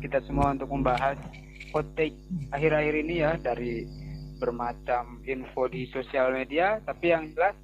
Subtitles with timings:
[0.00, 1.20] kita semua untuk membahas
[1.70, 2.16] hot take
[2.50, 3.84] akhir-akhir ini ya dari
[4.40, 6.80] bermacam info di sosial media.
[6.80, 7.54] Tapi yang jelas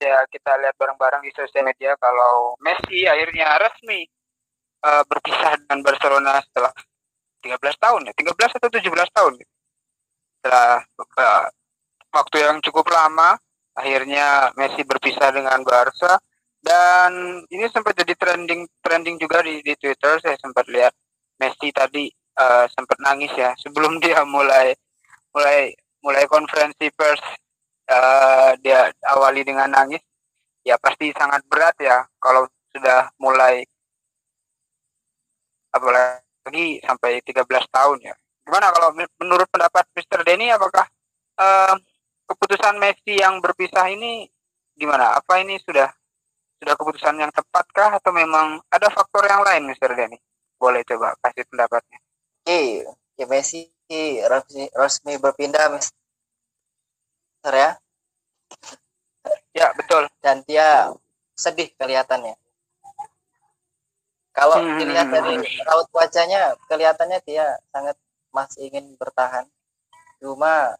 [0.00, 4.08] ya kita lihat bareng-bareng di sosial media kalau Messi akhirnya resmi
[4.80, 6.72] uh, berpisah dengan Barcelona setelah
[7.44, 9.32] 13 tahun ya 13 atau 17 tahun
[10.40, 10.80] setelah
[11.20, 11.46] uh,
[12.16, 13.36] waktu yang cukup lama
[13.76, 16.16] akhirnya Messi berpisah dengan Barca
[16.60, 20.20] dan ini sempat jadi trending trending juga di, di Twitter.
[20.20, 20.92] Saya sempat lihat
[21.40, 24.76] Messi tadi uh, sempat nangis ya sebelum dia mulai
[25.32, 25.72] mulai
[26.04, 27.20] mulai konferensi pers
[27.88, 30.04] uh, dia awali dengan nangis.
[30.60, 32.44] Ya pasti sangat berat ya kalau
[32.76, 33.64] sudah mulai
[35.72, 38.14] apalagi sampai 13 tahun ya.
[38.44, 40.20] Gimana kalau menurut pendapat Mr.
[40.28, 40.84] Denny apakah
[41.40, 41.74] uh,
[42.28, 44.28] keputusan Messi yang berpisah ini
[44.76, 45.16] gimana?
[45.16, 45.88] Apa ini sudah
[46.60, 49.96] sudah keputusan yang tepatkah atau memang ada faktor yang lain Mr.
[49.96, 50.20] Denny?
[50.60, 51.98] Boleh coba kasih pendapatnya.
[52.44, 53.24] Oke, okay.
[53.24, 53.72] Messi
[54.28, 55.92] resmi, resmi berpindah Mister
[57.52, 57.70] ya.
[59.56, 60.06] Ya, betul.
[60.20, 60.92] Dan dia
[61.34, 62.36] sedih kelihatannya.
[64.30, 64.78] Kalau hmm.
[64.78, 67.98] dilihat dari raut wajahnya, kelihatannya dia sangat
[68.30, 69.48] masih ingin bertahan.
[70.22, 70.78] Cuma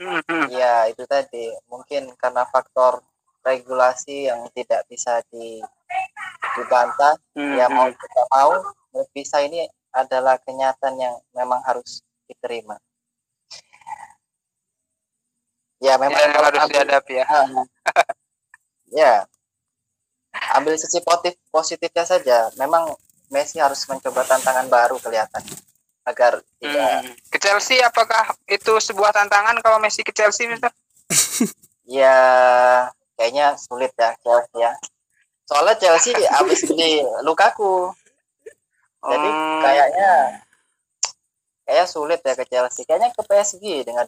[0.00, 0.48] hmm.
[0.48, 3.04] ya itu tadi mungkin karena faktor
[3.44, 5.60] regulasi yang tidak bisa di,
[6.56, 7.54] dibantah hmm.
[7.60, 8.52] ya mau tidak mau
[8.90, 12.80] berpisah ini adalah kenyataan yang memang harus diterima.
[15.78, 17.24] Ya memang ya, harus ambil, dihadapi ya.
[17.28, 17.64] Uh,
[19.04, 19.14] ya.
[20.58, 22.50] Ambil sisi positif positifnya saja.
[22.58, 22.90] Memang
[23.30, 25.42] Messi harus mencoba tantangan baru kelihatan
[26.04, 27.16] agar tidak hmm.
[27.32, 30.68] ke Chelsea apakah itu sebuah tantangan kalau Messi ke Chelsea Mister?
[31.84, 32.16] Ya
[33.18, 34.72] kayaknya sulit ya Chelsea ya.
[35.44, 37.92] Soalnya Chelsea habis beli Lukaku.
[39.04, 39.60] Jadi hmm.
[39.60, 40.12] kayaknya
[41.68, 42.82] kayak sulit ya ke Chelsea.
[42.88, 44.04] Kayaknya ke PSG dengan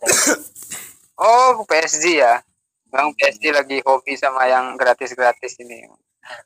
[1.25, 2.41] oh ke PSG ya?
[2.89, 5.85] Bang PSG lagi hobi sama yang gratis-gratis ini.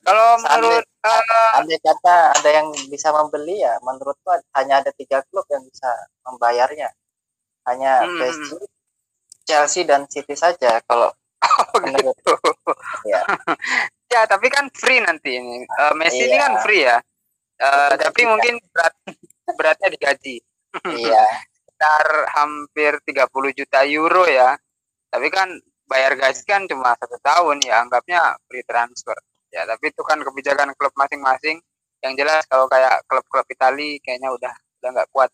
[0.04, 5.46] Kalau menurut uh, andai kata ada yang bisa membeli ya menurutku hanya ada tiga klub
[5.48, 5.88] yang bisa
[6.26, 6.90] membayarnya.
[7.64, 8.18] Hanya hmm.
[8.18, 8.50] PSG
[9.46, 10.82] Chelsea dan City saja.
[10.84, 11.14] Kalau
[11.74, 12.34] Oh gitu.
[13.06, 13.22] ya.
[14.14, 15.62] ya tapi kan free nanti ini.
[15.66, 16.26] Uh, Messi iya.
[16.26, 16.98] ini kan free ya.
[17.60, 18.94] Uh, tapi mungkin berat
[19.58, 20.36] beratnya digaji.
[20.98, 21.24] iya.
[21.54, 22.04] Sekitar
[22.34, 24.58] hampir 30 juta euro ya.
[25.10, 25.54] Tapi kan
[25.90, 29.18] bayar gaji kan cuma satu tahun ya anggapnya free transfer.
[29.50, 31.58] Ya tapi itu kan kebijakan klub masing-masing.
[32.00, 35.30] Yang jelas kalau kayak klub-klub Italia kayaknya udah udah nggak kuat.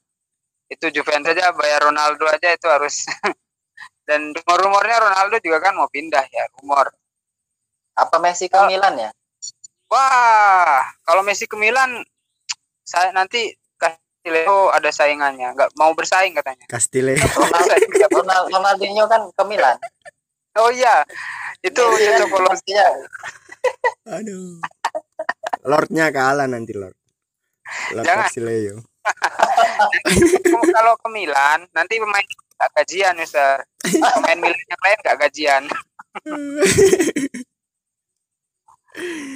[0.67, 3.07] Itu Juventus aja bayar Ronaldo aja itu harus
[4.07, 6.95] Dan rumor-rumornya Ronaldo juga kan mau pindah ya, rumor.
[7.99, 8.71] Apa Messi ke oh.
[8.71, 9.11] Milan ya?
[9.91, 12.07] Wah, kalau Messi ke Milan,
[12.87, 16.67] saya nanti Castileo ada saingannya, nggak mau bersaing katanya.
[16.71, 17.19] Castileo.
[18.15, 19.79] Ronald, Ronaldinho kan ke Milan.
[20.57, 21.05] Oh iya,
[21.61, 22.89] itu ya, cocok ya.
[24.09, 24.63] Aduh.
[25.67, 26.97] Lordnya kalah nanti Lord.
[27.93, 28.27] Lord Jangan.
[28.31, 28.77] Castileo.
[30.73, 35.63] Kalau ke Milan, nanti pemain gak gajian Mister pemain Milan yang lain gak gajian.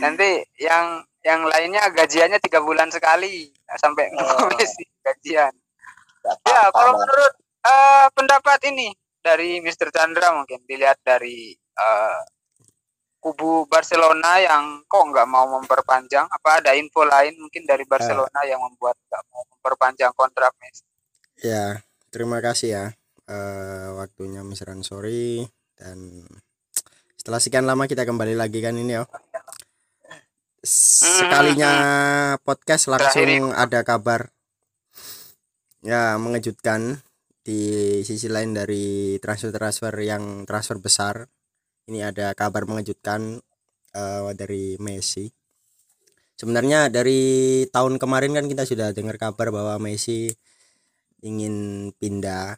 [0.00, 4.48] Nanti yang yang lainnya gajiannya tiga bulan sekali sampai oh.
[5.04, 5.52] gajian.
[6.48, 12.20] Ya kalau menurut uh, pendapat ini dari Mister Chandra mungkin dilihat dari uh,
[13.20, 16.26] kubu Barcelona yang kok nggak mau memperpanjang?
[16.26, 18.48] Apa ada info lain mungkin dari Barcelona uh.
[18.48, 20.90] yang membuat nggak mau memperpanjang kontrak Messi
[21.40, 21.80] ya
[22.12, 22.86] terima kasih ya
[23.30, 25.46] uh, waktunya Mas Ransori.
[25.78, 26.26] Dan
[27.16, 29.04] setelah sekian lama kita kembali lagi kan ini ya.
[30.60, 31.72] Sekalinya
[32.44, 34.28] podcast langsung ada kabar.
[35.80, 37.00] Ya mengejutkan
[37.40, 41.24] di sisi lain dari transfer-transfer yang transfer besar
[41.88, 43.40] ini ada kabar mengejutkan
[43.96, 45.30] uh, dari Messi.
[46.36, 50.32] Sebenarnya dari tahun kemarin kan kita sudah dengar kabar bahwa Messi
[51.20, 52.56] ingin pindah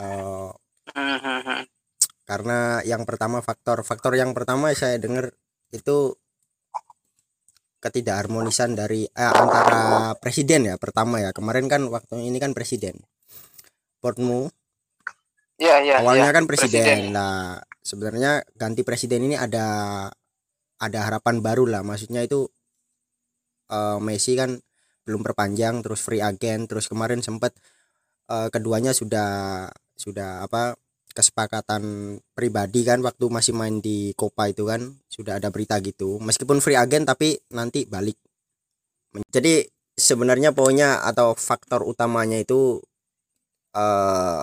[0.00, 0.52] uh,
[2.24, 5.32] karena yang pertama faktor faktor yang pertama saya dengar
[5.72, 6.16] itu
[7.84, 11.36] ketidakharmonisan dari eh, antara presiden ya pertama ya.
[11.36, 12.96] Kemarin kan waktu ini kan presiden.
[14.00, 14.48] Portmu?
[15.60, 16.80] Ya, ya, awalnya ya, kan presiden.
[16.80, 17.12] presiden.
[17.12, 20.08] Lah sebenarnya ganti presiden ini ada
[20.80, 21.82] ada harapan baru lah.
[21.84, 22.48] Maksudnya itu
[23.70, 24.58] uh, Messi kan
[25.04, 27.52] belum perpanjang terus free agent terus kemarin sempat
[28.32, 30.80] uh, keduanya sudah sudah apa
[31.14, 36.18] kesepakatan pribadi kan waktu masih main di Copa itu kan sudah ada berita gitu.
[36.18, 38.18] Meskipun free agent tapi nanti balik.
[39.30, 39.62] Jadi
[39.94, 42.82] sebenarnya poinnya atau faktor utamanya itu
[43.78, 44.42] uh,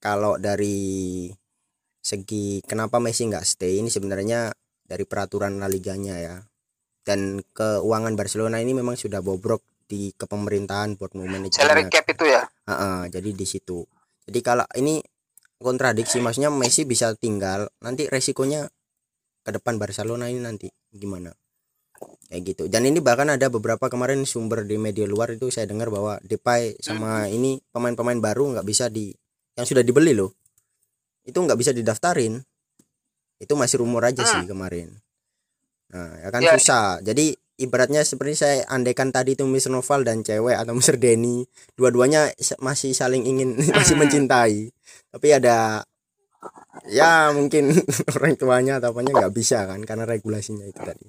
[0.00, 1.28] kalau dari
[2.06, 4.54] segi kenapa Messi nggak stay ini sebenarnya
[4.86, 6.36] dari peraturan La Liganya ya.
[7.02, 11.50] Dan keuangan Barcelona ini memang sudah bobrok di kepemerintahan board manajemen.
[11.50, 12.46] Salary cap itu ya?
[12.66, 13.86] Uh -uh, jadi di situ.
[14.26, 15.02] Jadi kalau ini
[15.58, 18.66] kontradiksi maksudnya Messi bisa tinggal nanti resikonya
[19.46, 21.30] ke depan Barcelona ini nanti gimana?
[22.26, 22.62] Kayak gitu.
[22.66, 26.74] Dan ini bahkan ada beberapa kemarin sumber di media luar itu saya dengar bahwa Depay
[26.82, 27.34] sama hmm.
[27.34, 29.14] ini pemain-pemain baru nggak bisa di
[29.54, 30.34] yang sudah dibeli loh
[31.26, 32.40] itu nggak bisa didaftarin
[33.36, 34.50] itu masih rumor aja sih hmm.
[34.50, 34.88] kemarin
[35.92, 36.54] nah ya kan ya.
[36.56, 39.72] susah jadi ibaratnya seperti saya andaikan tadi itu Mr.
[39.72, 40.96] Noval dan cewek atau Mr.
[41.00, 41.44] Denny
[41.74, 44.02] dua-duanya masih saling ingin masih hmm.
[44.06, 44.70] mencintai
[45.10, 45.82] tapi ada
[46.86, 47.74] ya mungkin
[48.16, 51.08] orang tuanya atau apanya nggak bisa kan karena regulasinya itu tadi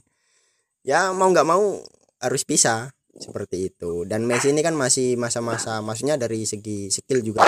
[0.87, 1.77] ya mau nggak mau
[2.23, 7.45] harus bisa seperti itu dan Messi ini kan masih masa-masa maksudnya dari segi skill juga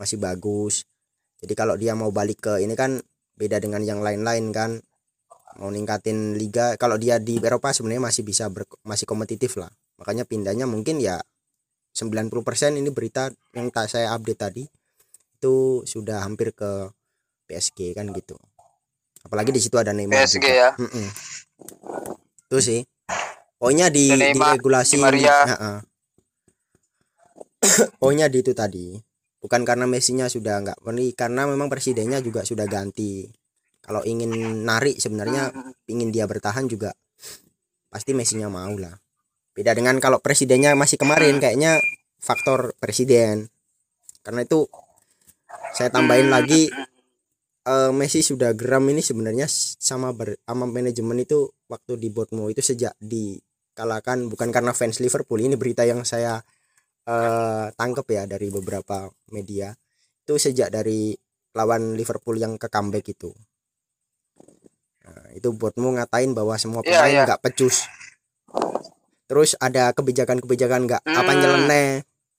[0.00, 0.84] masih bagus
[1.42, 3.00] jadi kalau dia mau balik ke ini kan
[3.36, 4.80] beda dengan yang lain-lain kan
[5.56, 10.28] mau ningkatin liga kalau dia di Eropa sebenarnya masih bisa ber, masih kompetitif lah makanya
[10.28, 11.20] pindahnya mungkin ya
[11.96, 14.64] 90% ini berita yang tak saya update tadi
[15.36, 16.92] itu sudah hampir ke
[17.48, 18.36] PSG kan gitu
[19.24, 20.52] apalagi di situ ada Neymar PSG juga.
[20.52, 21.06] ya mm -mm.
[22.52, 22.80] itu sih
[23.56, 25.36] pokoknya di, di regulasi di Maria.
[25.44, 25.76] Uh -uh.
[28.00, 28.86] pokoknya di itu tadi
[29.46, 33.30] bukan karena Messi-nya sudah nggak perli karena memang presidennya juga sudah ganti.
[33.78, 34.34] Kalau ingin
[34.66, 35.54] narik sebenarnya
[35.86, 36.90] ingin dia bertahan juga
[37.86, 38.98] pasti Messi-nya mau lah.
[39.54, 41.78] Beda dengan kalau presidennya masih kemarin kayaknya
[42.18, 43.46] faktor presiden.
[44.26, 44.66] Karena itu
[45.70, 46.66] saya tambahin lagi
[47.66, 52.62] uh, Messi sudah geram ini sebenarnya sama ber, sama manajemen itu waktu di Bournemouth itu
[52.62, 56.42] sejak dikalahkan bukan karena fans Liverpool ini berita yang saya
[57.06, 59.72] uh, tangkep ya dari beberapa media.
[60.26, 61.14] Itu sejak dari
[61.56, 63.30] lawan Liverpool yang ke comeback itu.
[65.36, 67.44] Itu buatmu ngatain bahwa semua iya, pemain nggak yeah, yeah.
[67.44, 67.76] pecus.
[69.28, 71.02] Terus ada kebijakan-kebijakan nggak?
[71.04, 71.16] Mm.
[71.16, 71.90] apa nyeleneh?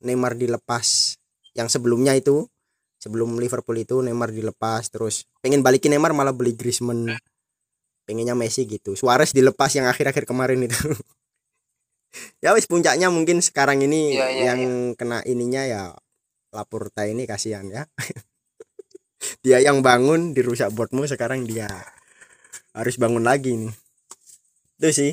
[0.02, 1.18] Neymar dilepas.
[1.54, 2.50] Yang sebelumnya itu
[2.98, 7.14] sebelum Liverpool itu Neymar dilepas terus pengen balikin Neymar malah beli Griezmann.
[8.10, 8.98] Pengennya Messi gitu.
[8.98, 10.74] Suarez dilepas yang akhir-akhir kemarin itu
[12.42, 14.95] ya wis puncaknya mungkin sekarang ini yeah, yang yeah.
[14.98, 15.81] kena ininya ya
[16.56, 17.86] Laporta ini kasihan ya
[19.44, 21.68] dia yang bangun dirusak botmu sekarang dia
[22.71, 23.74] harus bangun lagi nih
[24.77, 25.12] itu sih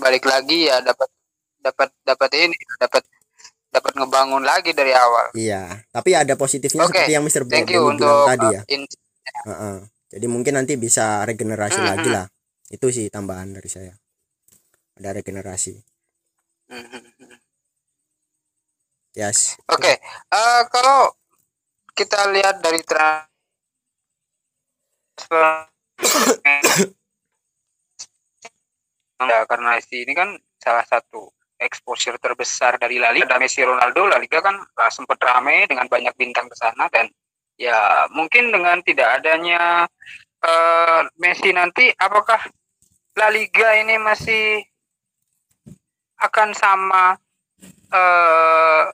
[0.00, 1.08] balik lagi ya dapat
[1.60, 3.04] dapat dapat ini dapat
[3.68, 7.04] dapat ngebangun lagi dari awal iya tapi ada positifnya okay.
[7.04, 9.76] seperti yang Mister Thank you bilang tadi ya uh -uh.
[10.08, 11.90] jadi mungkin nanti bisa regenerasi -hmm.
[11.90, 12.26] lagi lah
[12.72, 13.92] itu sih tambahan dari saya
[14.98, 15.74] ada regenerasi.
[19.18, 19.96] Yes oke okay.
[20.32, 21.12] uh, eh, kalau
[21.94, 23.30] kita lihat dari transfer
[29.24, 31.30] ya karena Messi ini kan salah satu
[31.64, 33.38] exposure terbesar dari La Liga.
[33.38, 34.58] Messi Ronaldo, La Liga kan
[34.90, 37.08] sempat ramai dengan banyak bintang ke sana dan
[37.54, 39.86] ya mungkin dengan tidak adanya
[40.42, 42.42] uh, Messi nanti apakah
[43.14, 44.60] La Liga ini masih
[46.20, 47.18] akan sama
[47.90, 48.84] uh,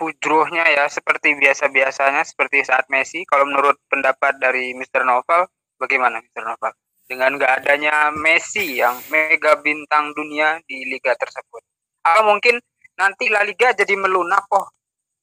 [0.00, 5.04] hujrohnya ya seperti biasa-biasanya seperti saat Messi kalau menurut pendapat dari Mr.
[5.04, 5.44] Novel
[5.80, 6.44] Bagaimana Mr.
[6.44, 6.76] Noval?
[7.08, 11.64] Dengan nggak adanya Messi yang mega bintang dunia di liga tersebut.
[12.04, 12.60] Atau mungkin
[13.00, 14.68] nanti La Liga jadi melunak, oh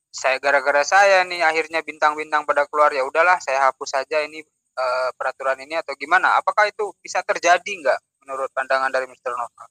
[0.10, 4.42] saya gara-gara saya nih akhirnya bintang-bintang pada keluar ya udahlah saya hapus saja ini
[4.74, 6.42] uh, peraturan ini atau gimana?
[6.42, 9.30] Apakah itu bisa terjadi nggak menurut pandangan dari Mr.
[9.38, 9.70] Noval?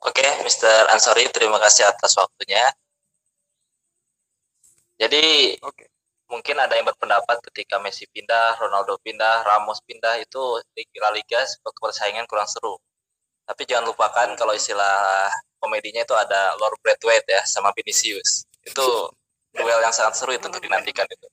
[0.00, 0.92] Oke, Mr.
[0.96, 2.64] Ansori, terima kasih atas waktunya.
[5.00, 5.90] Jadi, okay
[6.30, 10.62] mungkin ada yang berpendapat ketika Messi pindah, Ronaldo pindah, Ramos pindah itu
[11.02, 11.42] La Liga
[11.82, 12.78] persaingan kurang seru.
[13.44, 15.26] Tapi jangan lupakan kalau istilah
[15.58, 18.46] komedinya itu ada Lord Braithwaite ya sama Vinicius.
[18.62, 19.10] Itu
[19.50, 21.26] duel yang sangat seru itu untuk dinantikan itu.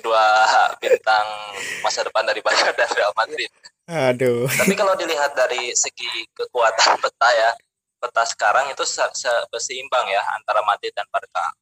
[0.00, 0.48] Kedua
[0.80, 1.28] bintang
[1.84, 3.52] masa depan dari Barca dan Real Madrid.
[3.84, 4.48] Aduh.
[4.48, 7.50] Tapi kalau dilihat dari segi kekuatan peta ya,
[7.98, 8.84] peta sekarang itu
[9.58, 11.54] seimbang ya antara Madrid dan Barca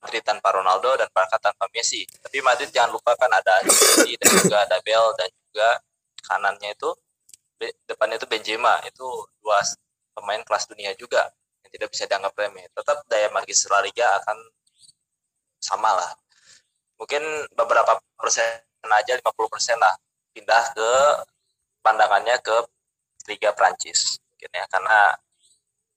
[0.00, 2.08] Madrid tanpa Ronaldo dan Barca tanpa Messi.
[2.08, 5.68] Tapi Madrid jangan lupakan ada Messi dan juga ada Bel dan juga
[6.24, 6.90] kanannya itu
[7.84, 9.04] depannya itu Benzema itu
[9.44, 9.60] dua
[10.16, 11.28] pemain kelas dunia juga
[11.60, 12.64] yang tidak bisa dianggap remeh.
[12.72, 14.38] Tetap daya magis La Liga akan
[15.60, 16.10] sama lah.
[16.96, 19.92] Mungkin beberapa persen aja 50 persen lah
[20.32, 20.90] pindah ke
[21.84, 22.56] pandangannya ke
[23.28, 24.98] Liga Prancis mungkin ya karena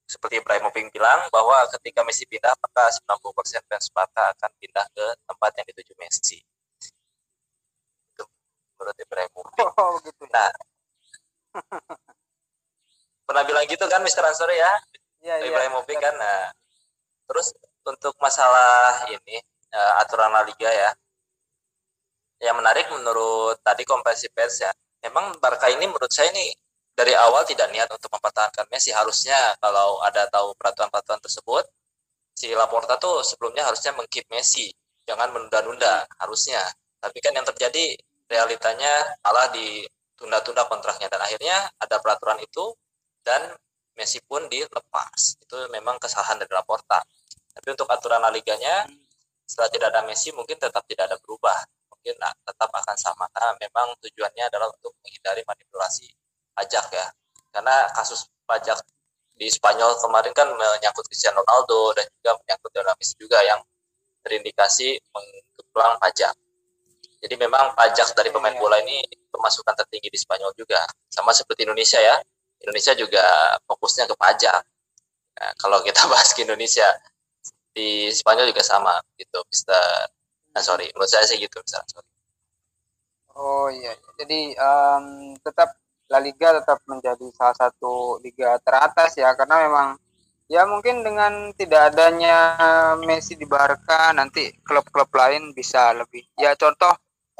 [0.03, 5.51] seperti Ibrahimovic bilang bahwa ketika Messi pindah maka 90% fans Barca akan pindah ke tempat
[5.57, 6.37] yang dituju Messi.
[8.13, 8.23] Itu
[8.77, 9.55] menurut Ibrahimovic.
[9.79, 10.23] Oh, gitu.
[10.29, 10.49] Nah,
[13.27, 14.23] pernah bilang gitu kan Mr.
[14.27, 14.73] Ansori ya?
[15.23, 15.45] Iya, iya.
[15.49, 16.15] Ibrahimovic kan.
[16.19, 16.51] Nah,
[17.31, 17.55] terus
[17.87, 19.39] untuk masalah ini
[19.71, 20.91] uh, aturan La Liga ya.
[22.43, 24.71] Yang menarik menurut tadi kompresi pers ya.
[25.03, 26.51] Memang Barca ini menurut saya ini
[26.93, 28.93] dari awal tidak niat untuk mempertahankan Messi.
[28.93, 31.65] Harusnya kalau ada tahu peraturan-peraturan tersebut,
[32.37, 34.69] si Laporta tuh sebelumnya harusnya mengkeep Messi,
[35.09, 36.61] jangan menunda-nunda harusnya.
[37.01, 37.97] Tapi kan yang terjadi
[38.29, 42.73] realitanya malah ditunda-tunda kontraknya dan akhirnya ada peraturan itu
[43.25, 43.41] dan
[43.97, 45.37] Messi pun dilepas.
[45.41, 47.01] Itu memang kesalahan dari Laporta.
[47.53, 48.85] Tapi untuk aturan La Liganya
[49.45, 51.57] setelah tidak ada Messi mungkin tetap tidak ada berubah.
[51.89, 56.09] Mungkin nah, tetap akan sama karena memang tujuannya adalah untuk menghindari manipulasi
[56.53, 57.05] pajak ya.
[57.53, 58.79] Karena kasus pajak
[59.33, 63.59] di Spanyol kemarin kan menyangkut Cristiano Ronaldo dan juga menyangkut Lionel Messi juga yang
[64.23, 66.33] terindikasi mengeplang pajak.
[67.23, 68.99] Jadi memang pajak dari pemain bola ini
[69.31, 70.83] pemasukan tertinggi di Spanyol juga.
[71.09, 72.19] Sama seperti Indonesia ya.
[72.63, 73.23] Indonesia juga
[73.67, 74.61] fokusnya ke pajak.
[75.33, 76.87] Nah, kalau kita bahas ke Indonesia,
[77.73, 80.07] di Spanyol juga sama gitu Mister
[80.53, 82.09] nah, sorry menurut saya sih gitu Mister sorry
[83.33, 85.73] oh iya jadi um, tetap
[86.13, 89.87] La Liga tetap menjadi salah satu liga teratas ya karena memang
[90.45, 92.53] ya mungkin dengan tidak adanya
[93.01, 96.93] Messi di Barca nanti klub-klub lain bisa lebih ya contoh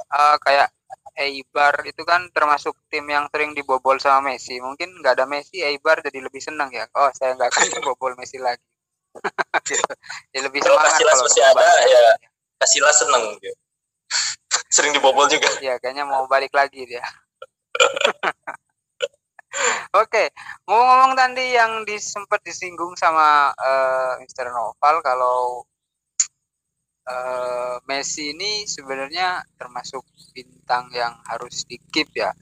[0.09, 0.73] uh, kayak
[1.13, 6.01] Eibar itu kan termasuk tim yang sering dibobol sama Messi mungkin nggak ada Messi Eibar
[6.01, 8.65] jadi lebih senang ya oh saya nggak akan dibobol Messi lagi
[9.69, 9.93] gitu.
[10.33, 12.03] Ya lebih semangat kalau masih ada ya
[12.57, 13.57] Casillas seneng gitu.
[14.73, 15.49] Sering dibobol juga.
[15.61, 17.03] Ya kayaknya mau balik lagi dia.
[20.01, 20.33] Oke,
[20.65, 24.49] ngomong-ngomong tadi yang disempat disinggung sama uh, eh, Mr.
[24.49, 25.61] Noval kalau
[27.05, 30.01] uh, Messi ini sebenarnya termasuk
[30.33, 32.33] bintang yang harus dikip ya.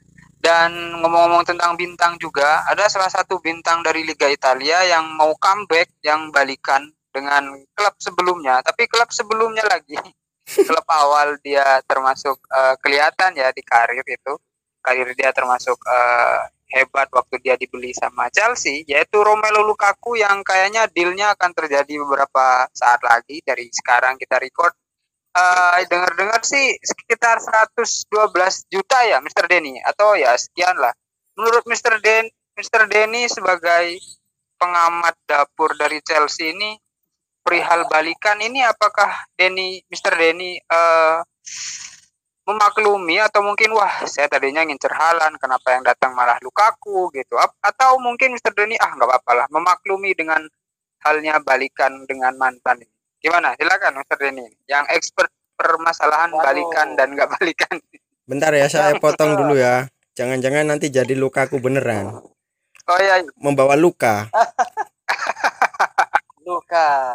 [0.41, 6.01] Dan ngomong-ngomong tentang bintang juga, ada salah satu bintang dari Liga Italia yang mau comeback,
[6.01, 8.57] yang balikan dengan klub sebelumnya.
[8.65, 10.01] Tapi klub sebelumnya lagi,
[10.67, 14.33] klub awal dia termasuk uh, kelihatan ya di karir itu.
[14.81, 16.41] Karir dia termasuk uh,
[16.71, 22.67] hebat waktu dia dibeli sama Chelsea, yaitu Romelu Lukaku yang kayaknya dealnya akan terjadi beberapa
[22.71, 24.73] saat lagi dari sekarang kita record
[25.35, 27.39] uh, dengar-dengar sih sekitar
[27.75, 28.07] 112
[28.71, 29.45] juta ya Mr.
[29.47, 30.95] Denny atau ya sekian lah.
[31.35, 31.99] Menurut Mr.
[32.03, 32.87] Den Mr.
[32.91, 33.95] Denny sebagai
[34.59, 36.77] pengamat dapur dari Chelsea ini
[37.41, 40.13] perihal balikan ini apakah Denny Mr.
[40.13, 41.25] Denny uh,
[42.51, 47.97] memaklumi atau mungkin wah saya tadinya ngincer Halan kenapa yang datang malah Lukaku gitu atau
[48.03, 48.51] mungkin Mr.
[48.51, 50.43] Denny ah nggak apa-apa lah memaklumi dengan
[51.01, 53.53] halnya balikan dengan mantan ini Gimana?
[53.53, 54.17] Silakan Mr.
[54.17, 54.49] Denny.
[54.65, 56.41] Yang expert permasalahan Waduh.
[56.41, 57.77] balikan dan nggak balikan.
[58.25, 59.85] Bentar ya, saya potong dulu ya.
[60.17, 62.17] Jangan-jangan nanti jadi lukaku beneran.
[62.89, 63.21] Oh iya.
[63.37, 64.27] Membawa luka.
[66.49, 67.13] luka.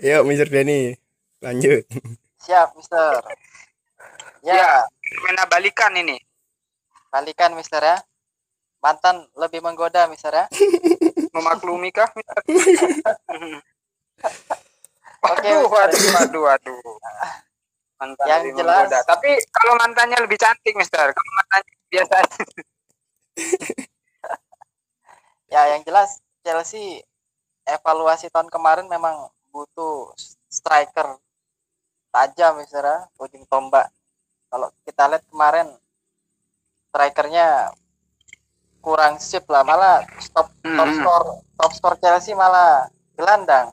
[0.00, 0.48] Yuk, Mr.
[0.48, 0.96] Denny.
[1.44, 1.84] Lanjut.
[2.42, 3.22] Siap, Mister.
[4.42, 4.70] Ya, ya
[5.22, 6.18] mana balikan ini?
[7.14, 8.02] Balikan, Mister ya.
[8.82, 10.50] Mantan lebih menggoda, Mister ya.
[11.36, 12.10] memaklumi kah?
[15.22, 16.82] Oke, waduh, waduh, waduh, waduh.
[18.02, 18.90] Mantan yang jelas.
[18.90, 19.06] Menggoda.
[19.06, 21.14] Tapi kalau mantannya lebih cantik, Mister.
[21.14, 22.16] Kalau mantannya biasa.
[25.54, 27.06] ya, yang jelas Chelsea
[27.62, 30.10] evaluasi tahun kemarin memang butuh
[30.50, 31.22] striker
[32.12, 32.84] tajam, Mister.
[32.84, 33.88] Ya, ujung tombak.
[34.52, 35.72] Kalau kita lihat kemarin
[36.92, 37.72] strikernya
[38.82, 40.02] kurang sip lah malah
[40.34, 40.76] top hmm.
[40.76, 41.24] top skor
[41.56, 43.70] top skor Chelsea malah gelandang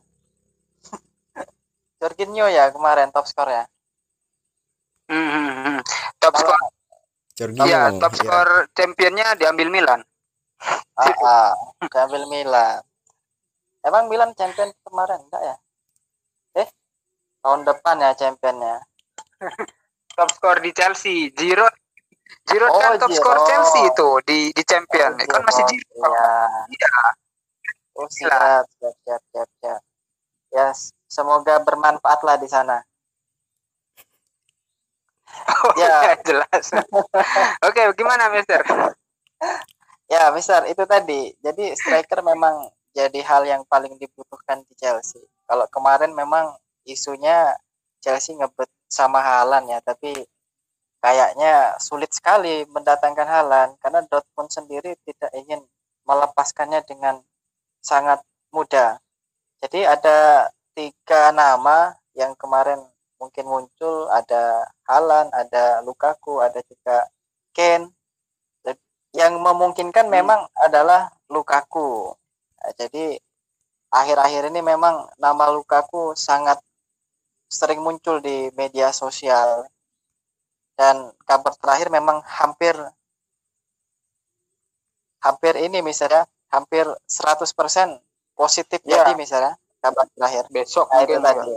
[1.99, 3.65] Jorginho ya kemarin top skor ya
[5.09, 5.81] hmm.
[6.21, 6.61] top skor
[7.33, 8.19] Jorginho ya top ya.
[8.21, 9.99] skor championnya diambil Milan
[10.95, 11.53] ah, ah
[11.89, 12.85] diambil Milan
[13.81, 15.55] emang Milan champion kemarin enggak ya
[17.43, 18.83] tahun depan ya championnya
[20.17, 21.73] top skor di Chelsea Giroud
[22.49, 25.17] Giroud oh, kan top skor Chelsea itu di di champion.
[25.17, 25.97] Oh, kan masih Giroud.
[25.97, 26.33] Iya.
[26.69, 27.01] iya.
[27.99, 29.81] Oh, siap, siap, siap, siap, siap.
[30.55, 30.71] Ya,
[31.11, 32.79] semoga bermanfaat lah di sana.
[35.49, 36.65] Oh, ya, ya jelas.
[37.69, 38.65] Oke, gimana, Mister?
[40.09, 41.31] ya, Mister, itu tadi.
[41.37, 42.65] Jadi striker memang
[42.97, 45.21] jadi hal yang paling dibutuhkan di Chelsea.
[45.45, 46.57] Kalau kemarin memang
[46.89, 47.55] isunya
[48.01, 50.15] Chelsea ngebet sama Halan ya, tapi
[50.99, 55.63] kayaknya sulit sekali mendatangkan Halan karena Dortmund sendiri tidak ingin
[56.03, 57.21] melepaskannya dengan
[57.79, 58.19] sangat
[58.51, 58.99] mudah.
[59.59, 62.79] Jadi ada tiga nama yang kemarin
[63.19, 67.07] mungkin muncul, ada Halan, ada Lukaku, ada juga
[67.51, 67.91] Ken.
[69.09, 70.15] Yang memungkinkan hmm.
[70.21, 72.13] memang adalah Lukaku.
[72.61, 73.17] Nah, jadi
[73.89, 76.61] akhir-akhir ini memang nama Lukaku sangat
[77.49, 79.65] sering muncul di media sosial
[80.77, 82.77] dan kabar terakhir memang hampir
[85.19, 87.49] hampir ini misalnya hampir 100%
[88.37, 89.03] positif ya.
[89.03, 91.51] jadi misalnya kabar terakhir besok nah, mungkin tadi.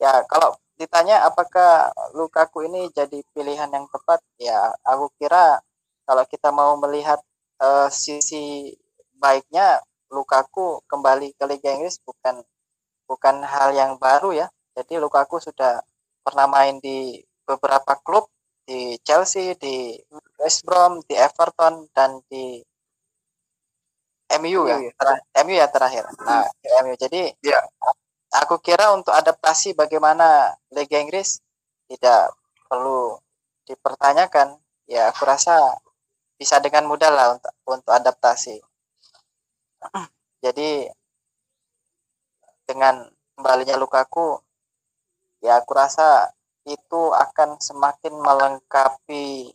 [0.00, 5.58] ya kalau ditanya apakah Lukaku ini jadi pilihan yang tepat ya aku kira
[6.06, 7.18] kalau kita mau melihat
[7.60, 8.72] uh, sisi
[9.18, 12.40] baiknya Lukaku kembali ke Liga Inggris bukan
[13.04, 14.46] bukan hal yang baru ya
[14.78, 15.82] jadi Lukaku sudah
[16.22, 18.30] pernah main di beberapa klub
[18.62, 19.98] di Chelsea, di
[20.38, 22.62] West Brom, di Everton dan di
[24.38, 24.92] MU ya, ya.
[25.42, 26.04] MU ya terakhir.
[26.22, 26.94] Nah, di MU.
[26.94, 27.58] Jadi ya.
[28.38, 31.40] aku kira untuk adaptasi bagaimana Liga Inggris
[31.88, 32.36] tidak
[32.68, 33.16] perlu
[33.64, 34.60] dipertanyakan.
[34.84, 35.80] Ya, aku rasa
[36.36, 38.60] bisa dengan mudah lah untuk untuk adaptasi.
[40.44, 40.86] Jadi
[42.68, 44.38] dengan kembalinya Lukaku
[45.42, 46.30] ya aku rasa
[46.68, 49.54] itu akan semakin melengkapi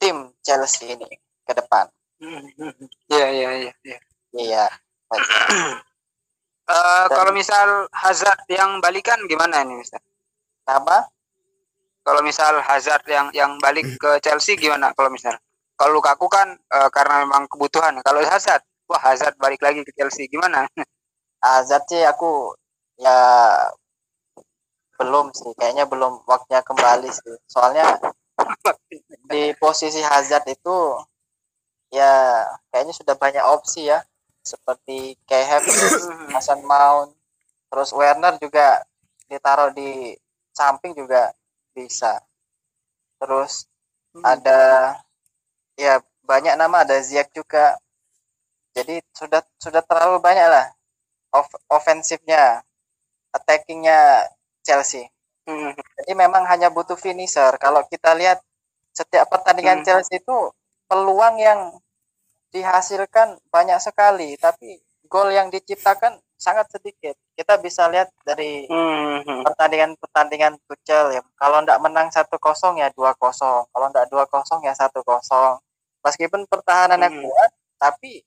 [0.00, 1.08] tim Chelsea ini
[1.44, 1.86] ke depan.
[3.08, 3.72] Iya iya iya.
[3.86, 3.98] Iya.
[4.34, 4.64] Iya.
[6.68, 10.02] Uh, kalau misal Hazard yang balikan gimana ini Mister?
[10.68, 11.08] Apa?
[12.04, 15.32] Kalau misal Hazard yang yang balik ke Chelsea gimana kalau misal?
[15.78, 18.02] Kalau Lukaku kan uh, karena memang kebutuhan.
[18.04, 20.68] Kalau Hazard, wah Hazard balik lagi ke Chelsea gimana?
[21.44, 22.52] Hazard sih aku
[22.98, 23.16] ya
[24.98, 27.38] belum sih kayaknya belum waktunya kembali sih.
[27.46, 27.86] Soalnya
[29.30, 30.98] di posisi Hazard itu
[31.94, 34.02] ya kayaknya sudah banyak opsi ya.
[34.42, 35.62] Seperti kayak
[36.34, 37.14] Hasan Mount
[37.68, 38.82] terus Werner juga
[39.30, 40.18] ditaruh di
[40.50, 41.30] samping juga
[41.70, 42.18] bisa.
[43.22, 43.70] Terus
[44.18, 44.24] hmm.
[44.26, 44.60] ada
[45.78, 47.78] ya banyak nama ada Ziyech juga.
[48.74, 50.66] Jadi sudah sudah terlalu banyak lah
[51.32, 52.64] off ofensifnya
[53.32, 54.24] attackingnya
[54.68, 55.08] Chelsea.
[55.48, 55.72] Hmm.
[55.72, 57.56] Jadi memang hanya butuh finisher.
[57.56, 58.44] Kalau kita lihat
[58.92, 59.86] setiap pertandingan hmm.
[59.88, 60.52] Chelsea itu
[60.84, 61.72] peluang yang
[62.52, 64.76] dihasilkan banyak sekali, tapi
[65.08, 67.16] gol yang diciptakan sangat sedikit.
[67.32, 68.68] Kita bisa lihat dari
[69.42, 71.22] pertandingan-pertandingan Tuchel ya.
[71.40, 73.64] Kalau tidak menang satu kosong ya dua kosong.
[73.72, 75.56] Kalau tidak dua kosong ya satu kosong.
[76.04, 77.24] Meskipun pertahanan yang hmm.
[77.26, 77.50] kuat,
[77.80, 78.22] tapi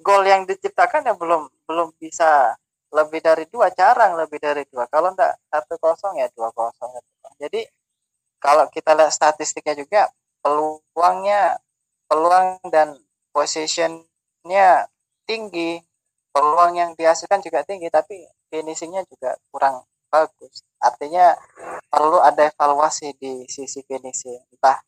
[0.00, 2.56] gol yang diciptakan ya belum belum bisa
[2.90, 4.86] lebih dari dua jarang lebih dari dua.
[4.90, 6.90] Kalau enggak satu kosong ya dua kosong.
[7.38, 7.62] Jadi
[8.42, 10.10] kalau kita lihat statistiknya juga
[10.42, 11.60] peluangnya
[12.10, 12.98] peluang dan
[13.30, 14.90] positionnya
[15.24, 15.80] tinggi.
[16.30, 18.22] Peluang yang dihasilkan juga tinggi tapi
[18.54, 20.62] finishingnya juga kurang bagus.
[20.78, 21.34] Artinya
[21.90, 24.38] perlu ada evaluasi di sisi finishing.
[24.54, 24.78] Entah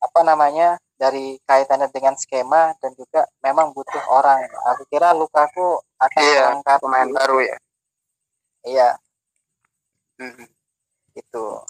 [0.00, 4.48] apa namanya dari kaitannya dengan skema dan juga memang butuh orang.
[4.74, 7.56] Aku kira Lukaku akan iya, pemain baru ya.
[8.64, 8.90] Iya.
[10.16, 10.48] Hmm.
[11.12, 11.64] Itu.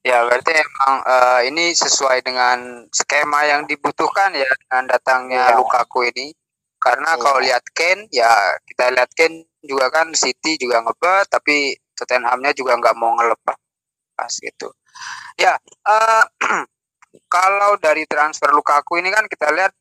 [0.00, 5.56] Ya berarti emang uh, ini sesuai dengan skema yang dibutuhkan ya dengan datangnya iya.
[5.60, 6.32] Lukaku ini.
[6.80, 7.20] Karena iya.
[7.20, 8.32] kalau lihat Ken ya
[8.64, 14.72] kita lihat Ken juga kan City juga ngebet tapi Tottenhamnya juga nggak mau ngelepas gitu.
[15.36, 16.24] Ya uh,
[17.26, 19.72] kalau dari transfer Lukaku ini kan kita lihat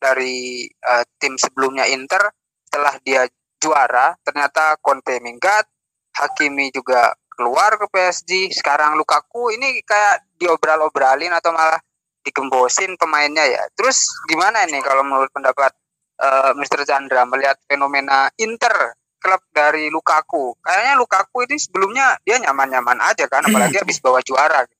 [0.00, 2.32] dari uh, tim sebelumnya Inter
[2.66, 3.28] setelah dia
[3.60, 5.68] juara ternyata Conte minggat
[6.16, 11.78] Hakimi juga keluar ke PSG sekarang Lukaku ini kayak diobral-obralin atau malah
[12.20, 13.62] digembosin pemainnya ya.
[13.72, 15.72] Terus gimana ini kalau menurut pendapat
[16.20, 16.84] uh, eh, Mr.
[16.84, 20.52] Chandra melihat fenomena Inter klub dari Lukaku?
[20.60, 24.68] Kayaknya Lukaku ini sebelumnya dia nyaman-nyaman aja kan apalagi habis bawa juara.
[24.68, 24.79] gitu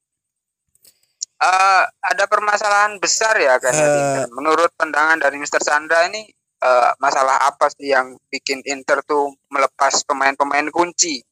[1.41, 5.61] uh, ada permasalahan besar ya kan uh, menurut pandangan dari Mr.
[5.65, 6.29] Sandra ini
[6.63, 11.25] uh, masalah apa sih yang bikin Inter tuh melepas pemain-pemain kunci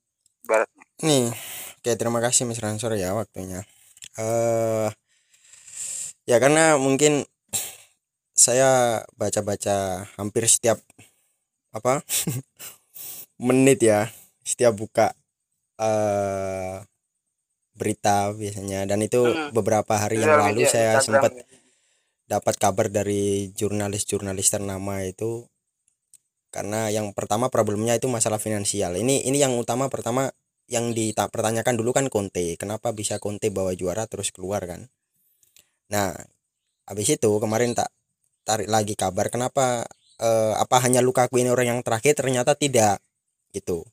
[0.44, 0.84] Baratnya.
[1.04, 1.28] nih
[1.78, 2.72] oke terima kasih Mr.
[2.72, 3.62] Ansor ya waktunya
[4.16, 4.88] uh,
[6.24, 7.28] ya karena mungkin
[8.38, 10.78] saya baca-baca hampir setiap
[11.74, 12.00] apa
[13.46, 14.08] menit ya
[14.46, 15.12] setiap buka
[15.78, 16.80] uh,
[17.78, 18.84] berita biasanya.
[18.90, 19.54] Dan itu hmm.
[19.54, 21.32] beberapa hari yang lalu media, saya sempat
[22.26, 25.46] dapat kabar dari jurnalis-jurnalis ternama itu.
[26.50, 28.98] Karena yang pertama problemnya itu masalah finansial.
[28.98, 30.34] Ini ini yang utama pertama
[30.68, 32.58] yang dipertanyakan dulu kan Conte.
[32.58, 34.90] Kenapa bisa Conte bawa juara terus keluar kan?
[35.88, 36.12] Nah
[36.88, 37.92] habis itu kemarin tak
[38.48, 39.84] tarik lagi kabar kenapa
[40.24, 42.96] uh, apa hanya Lukaku ini orang yang terakhir ternyata tidak
[43.52, 43.84] gitu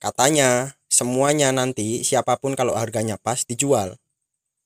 [0.00, 3.94] katanya semuanya nanti siapa pun kalau harganya pas dijual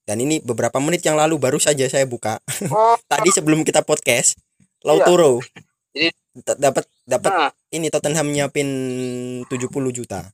[0.07, 2.39] dan ini beberapa menit yang lalu baru saja saya buka
[2.71, 2.95] oh.
[3.11, 4.39] tadi sebelum kita podcast
[4.81, 5.43] Lautaro
[5.91, 6.09] iya.
[6.39, 7.51] jadi dapat dapat nah.
[7.75, 8.69] ini Tottenham nyiapin
[9.51, 10.31] 70 juta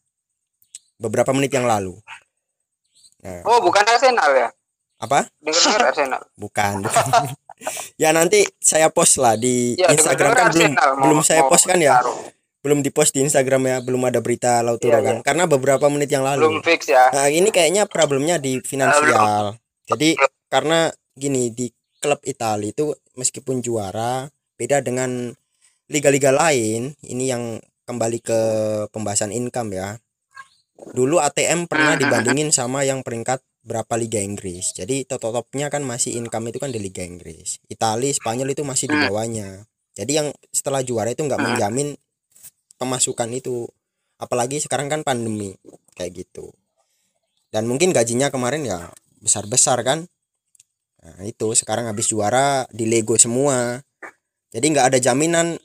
[1.01, 1.97] beberapa menit yang lalu
[3.25, 3.41] nah.
[3.49, 4.49] oh bukan Arsenal ya
[5.01, 6.85] apa dengar Arsenal bukan,
[8.01, 11.97] ya nanti saya post lah di ya, Instagram kan belum belum saya post kan ya
[11.97, 12.21] taruh.
[12.61, 15.23] Belum dipost di Instagram ya belum ada berita Lautaro ya, kan ya.
[15.25, 19.57] karena beberapa menit yang lalu belum fix ya nah ini kayaknya problemnya di finansial
[19.89, 20.13] jadi
[20.47, 25.33] karena gini di klub Italia itu meskipun juara beda dengan
[25.89, 27.57] liga-liga lain ini yang
[27.89, 28.39] kembali ke
[28.93, 29.97] pembahasan income ya
[30.93, 34.73] dulu ATM pernah dibandingin sama yang peringkat berapa liga Inggris.
[34.73, 37.61] Jadi top-topnya kan masih income itu kan di liga Inggris.
[37.69, 39.05] Italia, Spanyol itu masih di hmm.
[39.09, 39.49] bawahnya.
[39.93, 41.47] Jadi yang setelah juara itu nggak hmm.
[41.53, 41.87] menjamin
[42.81, 43.69] pemasukan itu.
[44.17, 45.53] Apalagi sekarang kan pandemi
[45.93, 46.49] kayak gitu.
[47.53, 48.89] Dan mungkin gajinya kemarin ya
[49.21, 50.09] besar-besar kan.
[51.01, 53.85] Nah, itu sekarang habis juara di Lego semua.
[54.49, 55.61] Jadi nggak ada jaminan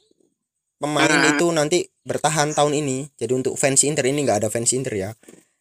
[0.76, 1.32] pemain hmm.
[1.36, 3.08] itu nanti bertahan tahun ini.
[3.16, 5.10] Jadi untuk fans Inter ini nggak ada fans Inter ya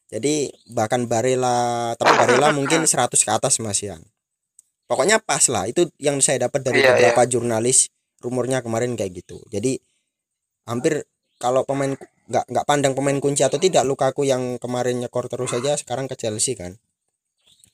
[0.09, 4.01] jadi bahkan Barella tapi Barella mungkin 100 ke atas Mas Yan
[4.85, 7.29] pokoknya pas lah itu yang saya dapat dari yeah, beberapa yeah.
[7.29, 7.89] jurnalis
[8.21, 9.81] rumornya kemarin kayak gitu jadi
[10.69, 11.05] hampir
[11.39, 11.93] kalau pemain
[12.25, 16.17] nggak nggak pandang pemain kunci atau tidak Lukaku yang kemarin nyekor terus saja sekarang ke
[16.17, 16.73] Chelsea kan.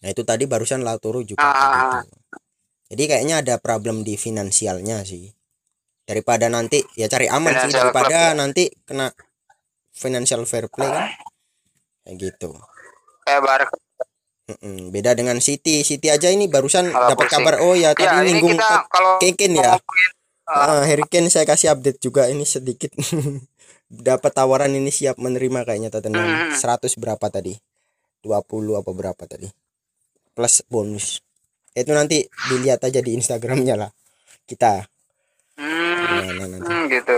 [0.02, 2.02] Nah itu tadi barusan Lautaro juga ah.
[2.02, 2.18] gitu.
[2.92, 5.32] jadi kayaknya ada problem di finansialnya sih.
[6.04, 9.14] Daripada nanti ya cari aman sih daripada nanti kena
[9.96, 11.08] financial fair play kan.
[12.04, 12.52] Kayak gitu.
[13.24, 13.78] Barca.
[14.92, 15.86] Beda dengan City.
[15.88, 18.60] City aja ini barusan dapat kabar oh ya, ya tadi ya, nyinggung
[18.92, 19.80] kalau Keken ya.
[20.52, 22.92] uh, Harry Kane saya kasih update juga ini sedikit
[23.92, 26.56] dapat tawaran ini siap menerima kayaknya Tottenham hmm.
[26.56, 27.60] 100 berapa tadi?
[28.24, 29.52] 20 apa berapa tadi?
[30.32, 31.20] Plus bonus.
[31.76, 33.92] Itu nanti dilihat aja di Instagramnya lah.
[34.48, 34.88] Kita.
[35.60, 36.72] Hmm, nah, nanti.
[36.72, 37.14] Hmm, gitu.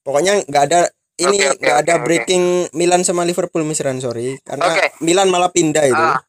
[0.00, 0.80] Pokoknya nggak ada
[1.14, 2.74] ini okay, okay, ada okay, breaking okay.
[2.74, 4.40] Milan sama Liverpool Misran sorry.
[4.40, 4.96] Karena okay.
[5.04, 6.06] Milan malah pindah itu.
[6.16, 6.24] Ah.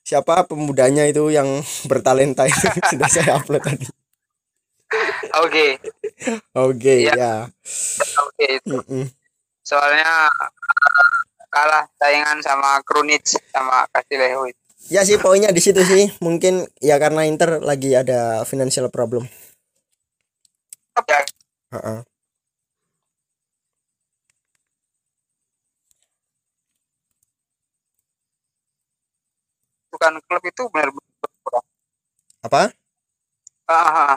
[0.00, 1.46] siapa pemudanya itu yang
[1.90, 2.66] bertalenta itu?
[2.90, 3.86] Sudah saya upload tadi
[5.44, 5.66] oke.
[6.54, 7.46] Oke ya.
[8.26, 8.46] Oke.
[8.58, 9.04] Itu mm -mm.
[9.62, 10.28] soalnya
[11.50, 14.50] kalah saingan sama Krunic sama Castillejo
[14.90, 16.10] ya sih poinnya di situ sih.
[16.18, 19.26] Mungkin ya karena Inter lagi ada financial problem.
[21.00, 21.20] Ya.
[21.72, 22.00] uh -uh.
[30.00, 31.60] bukan klub itu benar-benar
[32.40, 32.72] apa?
[33.68, 34.16] Uh,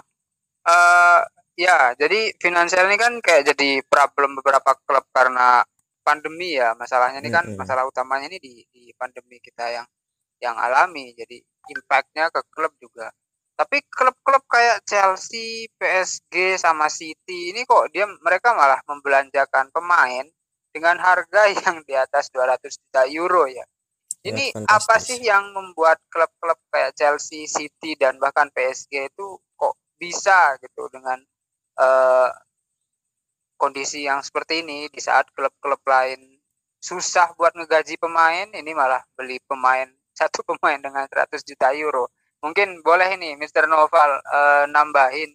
[0.68, 1.22] uh,
[1.54, 5.62] ya jadi finansial ini kan kayak jadi problem beberapa klub karena
[6.04, 6.76] pandemi ya.
[6.76, 7.60] Masalahnya ini kan mm -hmm.
[7.64, 9.88] masalah utamanya ini di, di pandemi kita yang
[10.44, 11.16] yang alami.
[11.16, 11.40] Jadi
[11.72, 13.10] impactnya ke klub juga.
[13.54, 20.26] Tapi klub-klub kayak Chelsea, PSG sama City ini kok dia mereka malah membelanjakan pemain
[20.74, 23.64] dengan harga yang di atas 200 juta euro ya.
[24.24, 29.28] Ini ya, apa sih yang membuat klub-klub kayak Chelsea, City dan bahkan PSG itu
[30.04, 31.16] bisa gitu dengan
[31.80, 32.28] uh,
[33.56, 36.20] kondisi yang seperti ini di saat klub-klub lain
[36.84, 39.88] susah buat ngegaji pemain, ini malah beli pemain
[40.20, 42.12] satu pemain dengan 100 juta euro.
[42.44, 43.72] Mungkin boleh ini Mr.
[43.72, 45.32] Noval uh, nambahin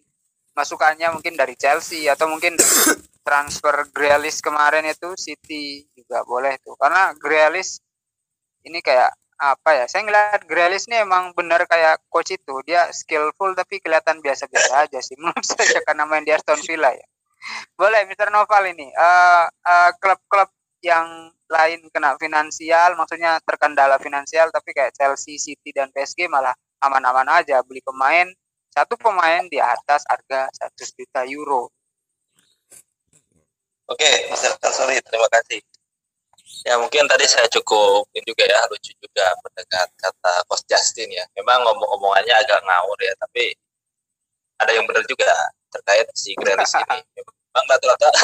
[0.53, 2.53] masukannya mungkin dari Chelsea atau mungkin
[3.27, 6.77] transfer Grealish kemarin itu City juga boleh tuh.
[6.77, 7.81] Karena Grealish
[8.61, 12.59] ini kayak apa ya saya ngeliat Grealish ini emang bener kayak coach itu.
[12.67, 15.15] Dia skillful tapi kelihatan biasa-biasa aja sih.
[15.19, 17.07] Menurut saya karena main di Aston Villa ya.
[17.79, 18.27] Boleh Mr.
[18.35, 18.91] Noval ini.
[18.91, 20.51] Uh, uh, klub-klub
[20.83, 26.51] yang lain kena finansial maksudnya terkendala finansial tapi kayak Chelsea, City dan PSG malah
[26.83, 27.63] aman-aman aja.
[27.63, 28.27] Beli pemain
[28.75, 31.71] satu pemain di atas harga 100 juta euro.
[33.89, 34.69] Oke, okay, Mr.
[34.69, 35.65] Sorry, terima kasih
[36.67, 41.23] ya mungkin tadi saya cukup ini juga ya lucu juga mendengar kata Coach Justin ya.
[41.39, 43.55] Memang ngomong-ngomongannya agak ngawur ya tapi
[44.59, 45.31] ada yang benar juga
[45.71, 46.99] terkait si Grealish ini.
[47.55, 48.09] Memang rata-rata.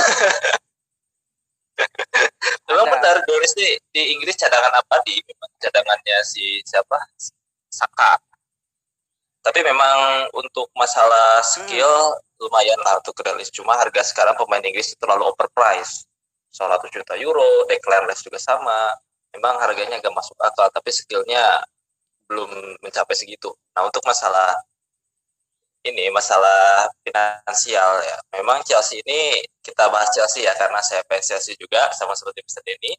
[2.68, 4.96] Memang benar Grealish di, di Inggris cadangan apa?
[5.04, 6.96] Di memang cadangannya si siapa?
[7.68, 8.16] Saka.
[9.44, 12.42] Tapi memang untuk masalah skill hmm.
[12.42, 13.52] lumayan lah untuk Grealish.
[13.52, 16.08] Cuma harga sekarang pemain Inggris itu terlalu overpriced
[16.56, 17.68] 100 juta euro,
[18.08, 18.96] Less juga sama.
[19.36, 21.60] Memang harganya agak masuk akal, tapi skillnya
[22.32, 23.52] belum mencapai segitu.
[23.76, 24.56] Nah untuk masalah
[25.86, 28.18] ini masalah finansial ya.
[28.42, 32.62] Memang Chelsea ini kita bahas Chelsea ya karena saya fans Chelsea juga sama seperti Mr.
[32.66, 32.94] Denny.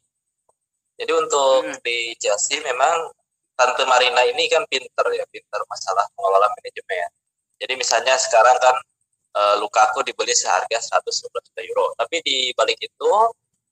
[0.97, 1.77] Jadi untuk hmm.
[1.83, 3.11] di Chelsea memang
[3.57, 7.09] Tante Marina ini kan pinter ya, pinter masalah mengelola manajemen.
[7.57, 8.75] Jadi misalnya sekarang kan
[9.33, 13.11] uh, Lukaku dibeli seharga 111 juta euro, tapi di balik itu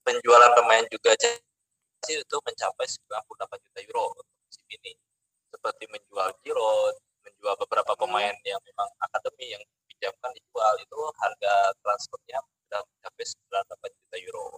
[0.05, 4.93] penjualan pemain juga Chelsea itu mencapai 98 juta euro untuk musim ini.
[5.49, 8.01] Seperti menjual Giroud, menjual beberapa hmm.
[8.05, 14.49] pemain yang memang akademi yang pinjamkan dijual itu harga transfernya sudah mencapai 98 juta euro.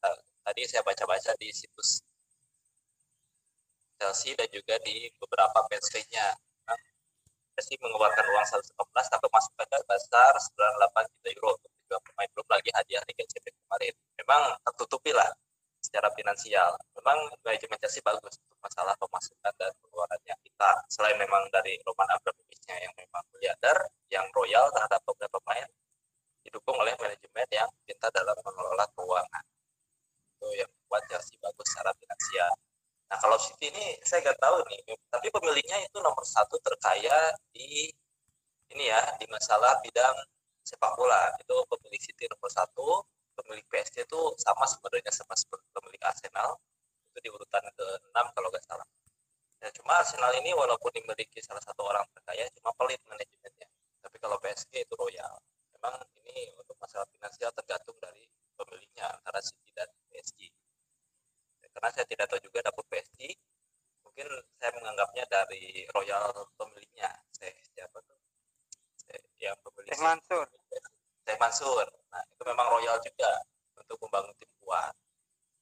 [0.00, 2.00] Nah, tadi saya baca-baca di situs
[4.00, 6.32] Chelsea dan juga di beberapa page-nya.
[6.64, 6.78] Nah,
[7.58, 12.48] Chelsea mengeluarkan uang 115 tapi masuk pada besar 98 juta euro untuk menjual pemain belum
[12.54, 13.94] lagi hadiah Liga Champions kemarin.
[14.22, 15.26] Memang tertutupi lah
[15.82, 16.70] secara finansial.
[16.94, 20.70] Memang manajemen Chelsea bagus untuk masalah pemasukan dan pengeluarannya kita.
[20.86, 25.66] Selain memang dari Roman Abramovich-nya yang memang miliarder, yang royal terhadap beberapa pemain,
[26.46, 29.44] didukung oleh manajemen yang pintar dalam mengelola keuangan.
[30.38, 32.54] Itu yang buat Chelsea bagus secara finansial.
[33.10, 37.90] Nah kalau City ini saya nggak tahu nih, tapi pemiliknya itu nomor satu terkaya di
[38.70, 40.14] ini ya di masalah bidang
[40.70, 43.02] sepak bola itu pemilik City nomor satu
[43.34, 46.54] pemilik PSG itu sama sebenarnya sama seperti pemilik Arsenal
[47.10, 48.86] itu di urutan ke-6 kalau nggak salah.
[49.60, 53.68] Ya, cuma Arsenal ini walaupun dimiliki salah satu orang terkaya cuma pelit manajemennya.
[54.00, 55.34] Tapi kalau PSG itu royal.
[55.76, 58.24] Memang ini untuk masalah finansial tergantung dari
[58.56, 60.48] pemiliknya antara City dan PSG.
[61.60, 63.36] Ya, karena saya tidak tahu juga dapur PSG,
[64.06, 67.10] mungkin saya menganggapnya dari royal pemiliknya.
[67.34, 68.00] Saya siapa
[69.40, 70.46] yang pemilik Mansur.
[71.24, 71.86] Teh Mansur.
[72.10, 73.30] Nah, itu memang royal juga
[73.78, 74.94] untuk membangun tim kuat.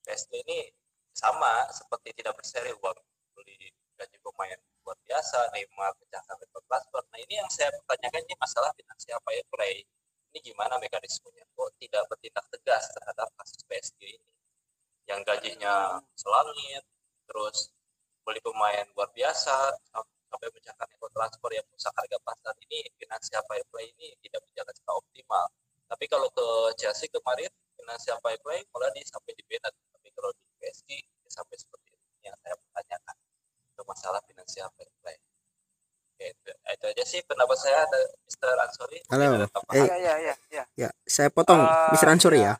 [0.05, 0.73] PSG ini
[1.13, 2.99] sama seperti tidak berseri uang
[3.35, 7.03] beli gaji pemain luar biasa, Neymar pecahkan rekor transfer.
[7.13, 9.85] Nah, ini yang saya pertanyakan ini masalah finansial ya play.
[10.33, 11.45] Ini gimana mekanismenya?
[11.57, 14.33] Kok tidak bertindak tegas terhadap kasus PSG ini?
[15.09, 16.85] Yang gajinya selangit,
[17.25, 17.73] terus
[18.25, 19.73] beli pemain luar biasa,
[20.29, 24.75] sampai mencapai ekor transfer yang rusak harga pasar ini finansial fair play ini tidak berjalan
[24.77, 25.47] secara optimal.
[25.89, 30.31] Tapi kalau ke Chelsea kemarin finansial fair play mulai di sampai di beda, tapi kalau
[30.37, 33.17] di PSG ya sampai seperti itu yang saya pertanyakan
[33.73, 35.17] untuk masalah finansial fair play.
[36.19, 38.55] Oke, itu, itu aja sih pendapat saya ada Mr.
[38.59, 38.99] Ansori.
[39.07, 39.47] Halo.
[39.71, 40.65] Eh, ya, ya, ya, ya.
[40.75, 42.11] Ya, saya potong uh, Mr.
[42.11, 42.59] Ansori ya.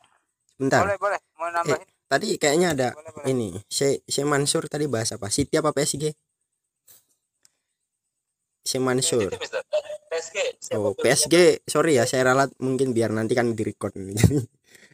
[0.55, 0.87] Sebentar.
[0.87, 1.21] Boleh, boleh.
[1.35, 1.83] Mau nambahin?
[1.83, 3.27] Eh, tadi kayaknya ada boleh, boleh.
[3.35, 3.49] ini.
[3.67, 5.27] Saya saya Mansur tadi bahas apa?
[5.27, 6.15] City apa PSG?
[8.69, 9.33] Si Mansur.
[10.77, 13.97] Oh, PSG, sorry ya, saya ralat mungkin biar nanti kan di record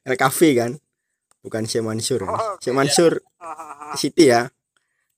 [0.07, 0.71] LKV kan,
[1.43, 2.23] bukan si Mansur.
[2.23, 3.99] Oh, si Mansur ya.
[3.99, 4.47] City ya.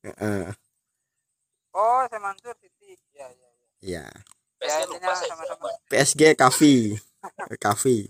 [0.00, 0.48] Uh.
[1.76, 2.96] Oh, si Mansur City.
[3.12, 3.48] Ya, ya,
[3.84, 4.00] ya.
[4.00, 4.06] Ya.
[5.92, 6.96] PSG Kavi.
[7.60, 8.08] Kavi.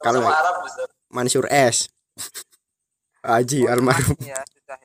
[0.00, 0.24] Kalau
[1.12, 1.92] Mansur S.
[3.26, 4.16] Haji oh, almarhum.
[4.22, 4.76] Ya, ya.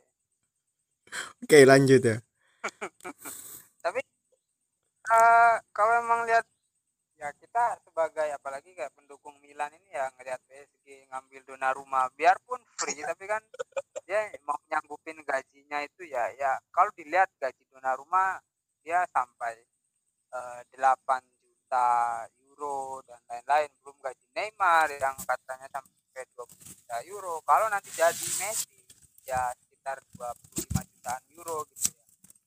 [1.45, 2.17] Oke, lanjut ya.
[5.11, 6.45] uh, kalau emang lihat
[7.19, 12.97] ya kita sebagai apalagi kayak pendukung Milan ini ya ngelihat PSG ngambil Donnarumma biarpun free
[13.09, 13.43] tapi kan
[14.09, 18.41] dia mau nyanggupin gajinya itu ya ya kalau dilihat gaji Donnarumma
[18.81, 19.53] dia sampai
[20.33, 26.97] uh, eh, 8 juta euro dan lain-lain belum gaji Neymar yang katanya sampai 20 juta
[27.05, 27.39] euro.
[27.45, 28.81] Kalau nanti jadi Messi
[29.29, 32.00] ya sekitar 25 jutaan euro gitu ya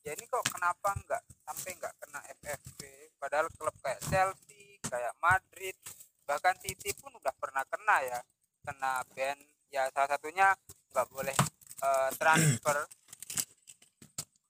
[0.04, 2.80] ya ini kok kenapa enggak sampai enggak kena FFP
[3.16, 5.76] padahal klub kayak Chelsea kayak Madrid
[6.24, 8.20] bahkan City pun udah pernah kena ya.
[8.64, 9.38] Kena ban.
[9.68, 10.54] Ya salah satunya
[10.92, 11.36] nggak boleh
[11.84, 12.76] uh, transfer.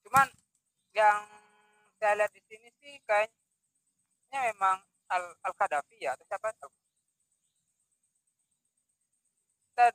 [0.07, 0.27] Cuman
[0.95, 1.23] yang
[1.99, 4.79] saya lihat di sini sih kayaknya memang
[5.11, 6.71] Al Al Qaddafi ya atau siapa tuh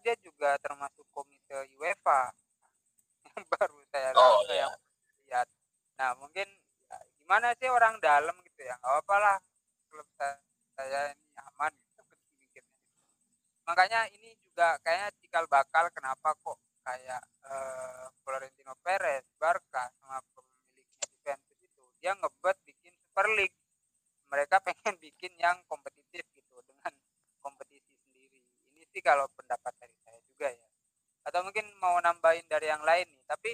[0.05, 2.29] dia juga termasuk komite UEFA.
[3.31, 4.67] Yang baru saya oh, lihat iya.
[4.67, 4.80] yang lihat
[6.19, 6.49] mungkin
[6.91, 8.75] ya, gimana sih orang dalam gitu ya?
[8.81, 9.37] Nggak apa lah
[9.91, 10.09] klub
[10.75, 12.79] saya ini aman gitu mikirnya
[13.67, 21.07] makanya ini juga kayaknya cikal bakal kenapa kok kayak uh, Florentino Perez Barca sama pemiliknya
[21.07, 23.57] Juventus itu dia ngebet bikin Super League.
[24.31, 26.93] Mereka pengen bikin yang kompetitif gitu dengan
[27.45, 28.41] kompetisi sendiri.
[28.75, 30.69] Ini sih kalau pendapat dari saya juga ya.
[31.29, 33.51] Atau mungkin mau nambahin dari yang lain nih tapi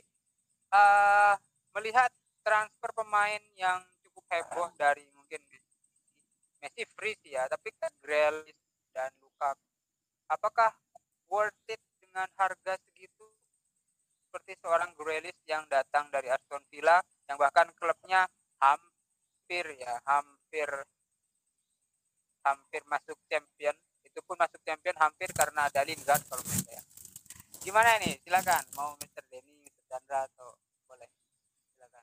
[0.72, 1.34] uh,
[1.76, 2.08] melihat
[2.46, 5.42] transfer pemain yang cukup heboh dari mungkin
[6.62, 8.62] Messi free sih ya tapi kan Grealish
[8.94, 9.66] dan Lukaku
[10.30, 10.70] apakah
[11.26, 13.26] worth it dengan harga segitu
[14.26, 18.30] seperti seorang Grealish yang datang dari Aston Villa yang bahkan klubnya
[18.62, 18.80] ham
[19.46, 20.66] hampir ya hampir
[22.42, 26.82] hampir masuk champion itu pun masuk champion hampir karena ada Lingard kalau menurut saya
[27.62, 29.22] gimana ini silakan mau Mr.
[29.30, 29.86] Denny Mr.
[29.86, 30.50] Chandra atau
[30.90, 31.06] boleh
[31.78, 32.02] silakan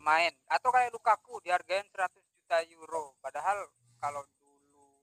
[0.00, 3.68] pemain atau kayak Lukaku dihargain 100 juta euro padahal
[4.00, 4.96] kalau dulu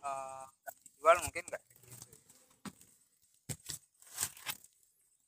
[0.00, 0.48] uh,
[0.96, 2.08] jual mungkin enggak segitu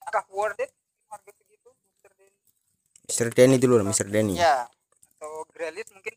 [0.01, 0.72] apakah worth it
[1.12, 1.68] harga segitu
[2.01, 2.09] Mr.
[2.16, 2.40] Denny
[3.05, 3.29] Mr.
[3.37, 4.09] Denny dulu lah Mr.
[4.09, 4.64] Denny ya
[5.20, 6.16] atau Grealish mungkin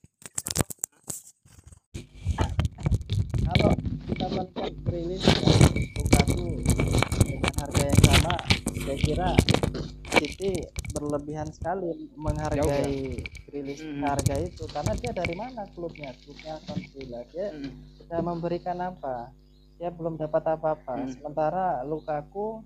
[3.44, 3.72] kalau
[4.08, 5.24] kita melihat rilis
[6.00, 8.36] Lukaku dengan harga yang sama
[8.72, 9.30] saya kira
[10.16, 10.85] City
[11.16, 14.04] berlebihan sekali menghargai rilis Hmm.
[14.04, 17.72] harga itu karena dia dari mana klubnya klubnya Aston Villa dia Hmm.
[17.96, 19.32] sudah memberikan apa
[19.80, 21.12] dia belum dapat apa-apa Hmm.
[21.16, 22.60] sementara Lukaku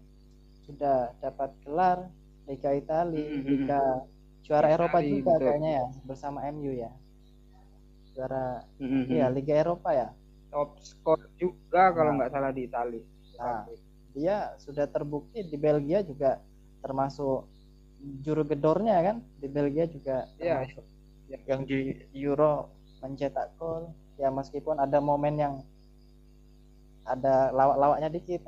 [0.65, 2.09] sudah dapat gelar
[2.49, 3.81] Liga Italia Hmm, hmm, Liga
[4.41, 5.45] juara Liga Eropa Italia, juga betul.
[5.45, 6.91] kayaknya ya bersama MU ya
[8.17, 8.45] juara
[8.81, 9.05] Hmm.
[9.05, 10.09] ya Liga Eropa ya
[10.49, 12.25] top skor juga kalau Nah.
[12.25, 13.05] nggak salah di Italia
[13.39, 13.63] Nah,
[14.11, 16.41] dia sudah terbukti di Belgia juga
[16.81, 17.45] termasuk
[17.99, 20.83] juru gedornya kan di Belgia juga termasuk.
[21.45, 21.79] Yang di
[22.25, 23.93] Euro mencetak gol.
[24.19, 25.55] Ya meskipun ada momen yang
[27.07, 28.41] ada lawak-lawaknya dikit.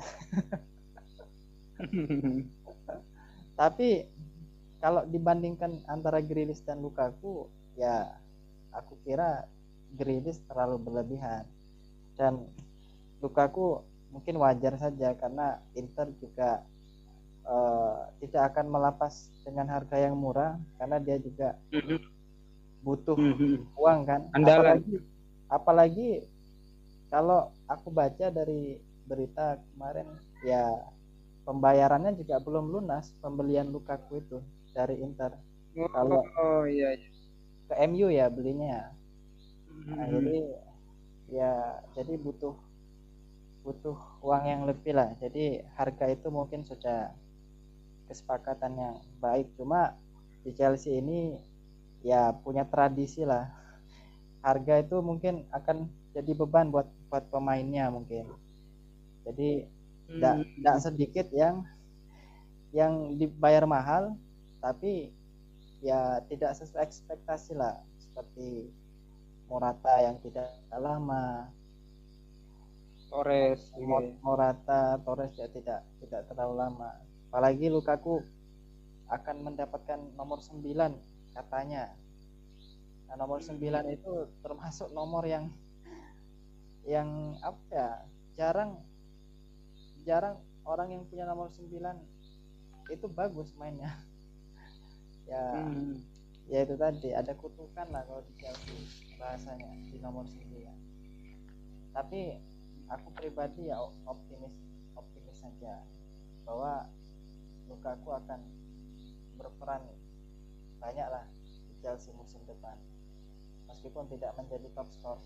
[3.59, 3.89] Tapi
[4.81, 8.09] kalau dibandingkan antara Grilis dan Lukaku ya
[8.73, 9.45] aku kira
[9.95, 11.45] Grilis terlalu berlebihan.
[12.17, 12.45] Dan
[13.21, 16.65] Lukaku mungkin wajar saja karena Inter juga
[17.43, 21.57] eh, tidak akan melapas dengan harga yang murah karena dia juga
[22.81, 23.13] butuh
[23.75, 24.81] uang kan Andalan.
[24.81, 24.95] apalagi
[25.47, 26.09] apalagi
[27.07, 30.07] kalau aku baca dari berita kemarin
[30.41, 30.65] ya
[31.43, 34.37] pembayarannya juga belum lunas pembelian Lukaku itu
[34.71, 35.35] dari Inter
[35.73, 37.09] Kalau- oh iya iya.
[37.67, 38.91] ke MU ya belinya
[39.85, 40.11] nah, Mhm.
[40.11, 40.37] jadi
[41.29, 41.51] ya
[41.93, 42.55] jadi butuh
[43.61, 47.13] butuh uang yang lebih lah jadi harga itu mungkin sudah
[48.11, 49.47] kesepakatan yang baik.
[49.55, 49.95] Cuma
[50.43, 51.39] di Chelsea ini
[52.03, 53.47] ya punya tradisi lah.
[54.43, 58.27] Harga itu mungkin akan jadi beban buat buat pemainnya mungkin.
[59.25, 59.49] Jadi
[60.11, 60.45] tidak Mhm.
[60.59, 61.55] tidak sedikit yang
[62.71, 64.15] yang dibayar mahal
[64.63, 65.11] tapi
[65.83, 67.79] ya tidak sesuai ekspektasi lah.
[68.01, 68.69] Seperti
[69.49, 71.51] Morata yang tidak lama.
[73.11, 74.15] Torres juga Mo- ya.
[74.23, 76.91] Morata Torres ya tidak tidak terlalu lama
[77.31, 78.19] apalagi Lukaku
[79.07, 80.59] akan mendapatkan nomor 9
[81.31, 81.95] katanya.
[83.07, 83.55] Nah, nomor 9
[83.87, 84.13] itu
[84.43, 85.47] termasuk nomor yang
[86.83, 87.89] yang apa ya
[88.35, 88.83] jarang
[90.03, 91.71] jarang orang yang punya nomor 9
[92.91, 93.95] itu bagus mainnya.
[95.31, 95.95] Ya Mhm.
[96.51, 98.83] ya itu tadi ada kutukan lah kalau di Chelsea
[99.15, 100.75] bahasanya di nomor 9
[101.95, 102.35] tapi
[102.91, 104.51] aku pribadi ya optimis
[104.91, 105.79] optimis saja
[106.43, 106.83] bahwa
[107.71, 108.39] Lukaku akan
[109.35, 109.81] berperan
[110.77, 111.23] banyak lah
[111.65, 112.75] di Chelsea musim depan
[113.65, 115.17] meskipun tidak menjadi top skor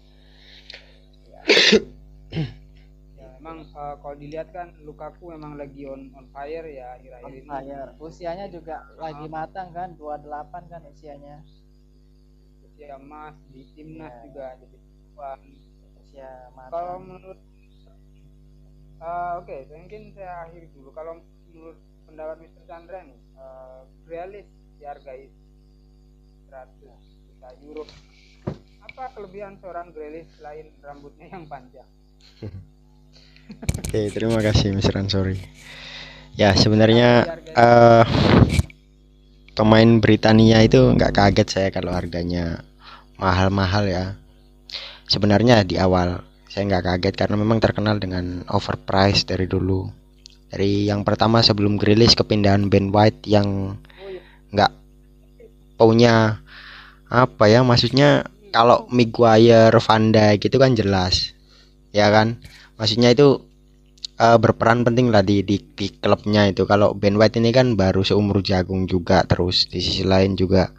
[1.25, 1.41] ya.
[3.15, 7.47] Ya, memang eh, kalau dilihat kan Lukaku memang lagi on on fire ya akhir-akhir ini.
[7.47, 7.89] fire.
[7.97, 10.27] usianya juga lagi matang kan 28
[10.67, 11.39] kan usianya
[12.62, 14.19] Usia emas di timnas Iya.
[14.27, 14.77] juga jadi
[15.15, 15.39] tuan.
[15.95, 17.39] usia Kalau matang menurut
[18.99, 20.89] eh, oke, mungkin saya akhiri dulu.
[20.91, 21.13] Kalau
[21.47, 22.61] menurut pendapat Mr.
[22.69, 25.29] Chandra nih, uh, Grealish dihargai
[26.49, 27.83] 100 juta euro.
[28.85, 31.89] Apa kelebihan seorang Grealish selain rambutnya yang panjang?
[33.81, 35.01] Oke, terima kasih Mr.
[35.01, 35.37] Ansori.
[36.35, 38.05] Ya, sebenarnya eh
[39.55, 42.65] pemain Britania itu nggak kaget saya kalau harganya
[43.15, 44.05] mahal-mahal ya.
[45.07, 50.05] Sebenarnya di awal saya nggak kaget karena memang terkenal dengan overprice dari dulu.
[50.56, 53.76] Dari yang pertama sebelum Grealish kepindahan Ben White yang
[54.56, 54.72] nggak
[55.76, 56.39] punya
[57.12, 58.24] apa ya maksudnya
[58.56, 61.36] kalau Maguire, Van Dijk gitu kan jelas
[61.91, 62.39] ya kan?
[62.80, 63.43] Maksudnya itu
[64.16, 66.64] eh, berperan penting lah di, di di klubnya itu.
[66.64, 70.72] Kalau Ben White ini kan baru seumur jagung juga terus di sisi lain juga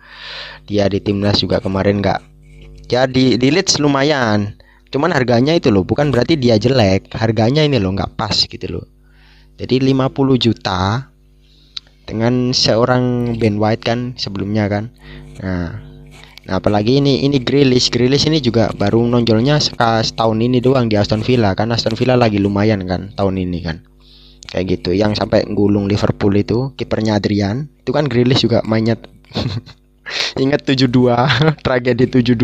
[0.64, 2.20] dia di timnas juga kemarin nggak
[2.88, 4.54] ya di Leeds lumayan
[4.94, 8.95] cuman harganya itu loh bukan berarti dia jelek harganya ini loh nggak pas gitu loh
[9.56, 11.08] jadi 50 juta
[12.06, 14.92] dengan seorang Ben White kan sebelumnya kan
[15.42, 15.86] nah
[16.46, 21.26] Nah, apalagi ini ini Grealish, Grealish ini juga baru nonjolnya setahun ini doang di Aston
[21.26, 23.82] Villa kan Aston Villa lagi lumayan kan tahun ini kan.
[24.46, 24.94] Kayak gitu.
[24.94, 28.94] Yang sampai gulung Liverpool itu kipernya Adrian, itu kan Grealish juga mainnya
[30.42, 30.86] Ingat 72,
[31.66, 32.38] tragedi 72.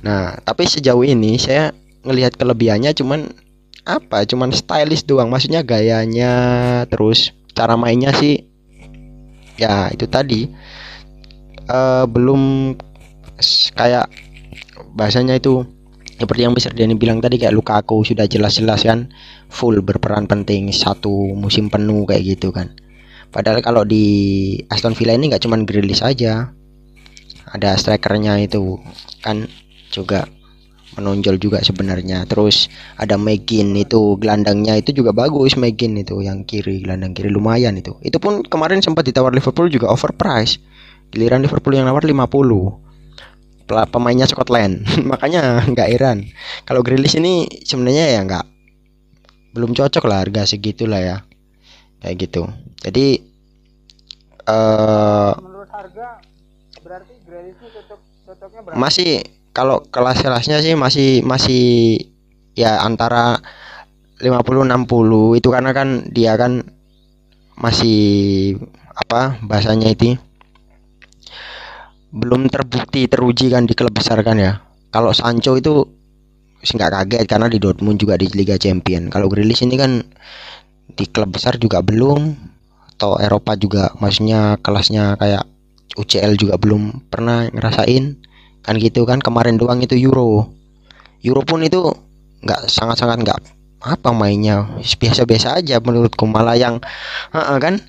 [0.00, 1.76] Nah, tapi sejauh ini saya
[2.08, 3.36] ngelihat kelebihannya cuman
[3.84, 4.24] apa?
[4.24, 5.28] Cuman stylish doang.
[5.28, 6.32] Maksudnya gayanya
[6.88, 8.50] terus cara mainnya sih
[9.54, 10.50] ya itu tadi
[11.70, 12.74] uh, belum
[13.78, 14.10] kayak
[14.98, 15.62] bahasanya itu
[16.14, 19.10] seperti yang Mister Denny bilang tadi kayak luka aku sudah jelas-jelas kan
[19.50, 22.74] full berperan penting satu musim penuh kayak gitu kan
[23.34, 26.54] padahal kalau di Aston Villa ini nggak cuman Grealish saja
[27.50, 28.78] ada strikernya itu
[29.22, 29.46] kan
[29.90, 30.26] juga
[30.94, 32.24] menonjol juga sebenarnya.
[32.26, 37.74] Terus ada Megin itu gelandangnya itu juga bagus Megin itu yang kiri gelandang kiri lumayan
[37.78, 37.94] itu.
[38.00, 40.58] Itu pun kemarin sempat ditawar Liverpool juga overprice
[41.14, 42.82] giliran Liverpool yang nawar 50
[43.66, 44.84] pemainnya Scotland.
[45.10, 46.28] Makanya nggak heran.
[46.66, 48.46] Kalau Grealish ini sebenarnya ya nggak
[49.54, 51.16] belum cocok lah harga segitulah ya.
[52.02, 52.42] Kayak gitu.
[52.84, 53.22] Jadi
[54.50, 56.20] uh, menurut harga
[56.84, 58.76] berarti Grealish cocok cocoknya berapa?
[58.76, 59.24] masih
[59.54, 61.64] kalau kelas-kelasnya sih masih masih
[62.58, 63.38] ya antara
[64.18, 66.66] 50 60 itu karena kan dia kan
[67.54, 68.58] masih
[68.94, 70.18] apa bahasanya itu
[72.14, 74.62] belum terbukti teruji kan di klub besar kan ya.
[74.94, 75.82] Kalau Sancho itu
[76.62, 79.10] nggak kaget karena di Dortmund juga di Liga Champion.
[79.10, 80.02] Kalau Grealish ini kan
[80.94, 82.34] di klub besar juga belum
[82.94, 85.42] atau Eropa juga maksudnya kelasnya kayak
[85.98, 88.23] UCL juga belum pernah ngerasain
[88.64, 90.48] kan gitu kan kemarin doang itu Euro.
[91.20, 91.92] Euro pun itu
[92.44, 93.40] nggak sangat-sangat nggak
[93.84, 94.64] apa mainnya.
[94.80, 96.80] Biasa-biasa aja menurutku malah yang
[97.36, 97.84] uh, kan?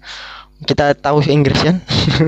[0.55, 1.83] Kita tahu Inggris kan?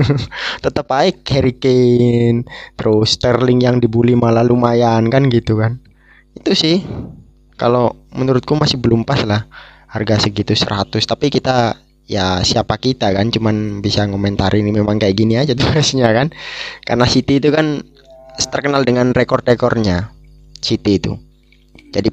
[0.64, 2.44] Tetap baik Harry Kane
[2.76, 5.80] terus Sterling yang dibully malah lumayan kan gitu kan?
[6.32, 6.84] Itu sih.
[7.58, 9.44] Kalau menurutku masih belum pas lah
[9.88, 15.16] harga segitu 100 tapi kita ya siapa kita kan cuman bisa ngomentari ini memang kayak
[15.16, 16.32] gini aja tugasnya kan?
[16.84, 17.84] Karena City itu kan
[18.46, 20.14] terkenal dengan rekor-rekornya
[20.62, 21.18] City itu.
[21.90, 22.10] Jadi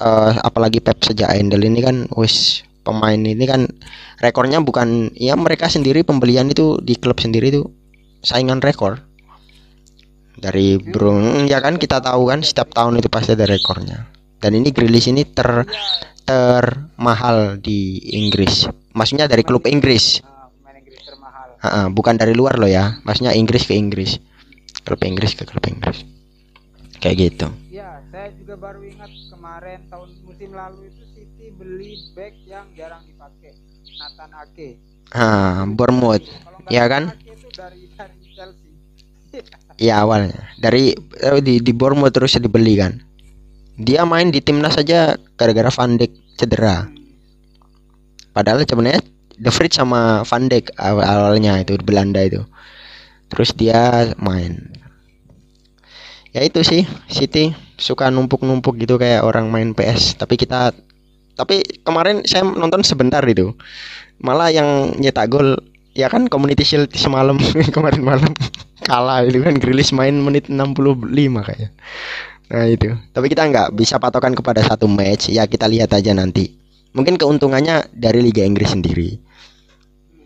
[0.00, 3.68] uh, apalagi Pep sejak Endel ini kan wis pemain ini kan
[4.18, 7.62] rekornya bukan ya mereka sendiri pembelian itu di klub sendiri itu
[8.24, 9.04] saingan rekor.
[10.38, 14.06] Dari Brun ya kan kita tahu kan setiap tahun itu pasti ada rekornya.
[14.38, 15.66] Dan ini Grilis ini ter
[16.22, 18.70] termahal di Inggris.
[18.94, 20.22] Maksudnya dari klub Inggris.
[21.58, 24.22] Uh, bukan dari luar loh ya maksudnya Inggris ke Inggris
[24.88, 26.00] klub Inggris ke klub Inggris.
[27.04, 27.46] Kayak gitu.
[27.68, 33.04] Ya saya juga baru ingat kemarin tahun musim lalu itu City beli back yang jarang
[33.04, 33.52] dipakai
[34.00, 34.68] Nathan Ake.
[35.12, 36.24] Ah Bournemouth.
[36.72, 37.12] Ya kan?
[37.12, 38.72] Dari dari Chelsea.
[39.78, 40.34] Ya awalnya.
[40.58, 40.90] Dari
[41.22, 42.98] eh, di di Bournemouth terus dibeli kan.
[43.78, 46.82] Dia main di timnas saja gara-gara Van Dijk cedera.
[48.34, 48.98] Padahal sebenarnya
[49.38, 52.42] The Fridge sama Van Dijk awalnya itu di Belanda itu
[53.28, 54.72] terus dia main.
[56.32, 60.76] Ya itu sih City suka numpuk-numpuk gitu kayak orang main PS tapi kita
[61.38, 63.54] tapi kemarin saya nonton sebentar itu.
[64.18, 65.54] Malah yang nyetak gol
[65.94, 67.38] ya kan Community Shield semalam
[67.76, 68.32] kemarin malam.
[68.82, 71.06] Kalah itu kan Grilis main menit 65
[71.46, 71.70] kayak.
[72.48, 72.90] Nah itu.
[73.14, 75.30] Tapi kita nggak bisa patokan kepada satu match.
[75.30, 76.56] Ya kita lihat aja nanti.
[76.96, 79.20] Mungkin keuntungannya dari Liga Inggris sendiri.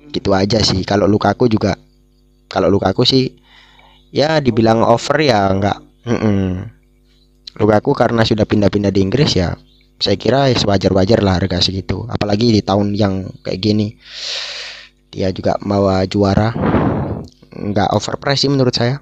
[0.08, 0.80] Gitu aja sih.
[0.86, 1.74] Kalau Lukaku juga
[2.52, 3.32] kalau Lukaku sih
[4.12, 5.78] ya dibilang over ya nggak.
[6.04, 6.46] Mm -mm.
[7.56, 9.56] Lukaku karena sudah pindah-pindah di Inggris ya
[9.96, 12.04] saya kira sewajar-wajar lah harga segitu.
[12.12, 13.96] Apalagi di tahun yang kayak gini
[15.08, 16.52] dia juga bawa juara.
[17.52, 19.00] Nggak overprice sih menurut saya.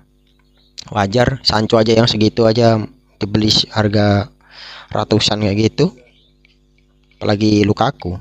[0.95, 2.79] Wajar Sancho aja yang segitu aja
[3.19, 4.31] dibeli harga
[4.95, 5.91] ratusan kayak gitu.
[7.19, 8.15] Apalagi Lukaku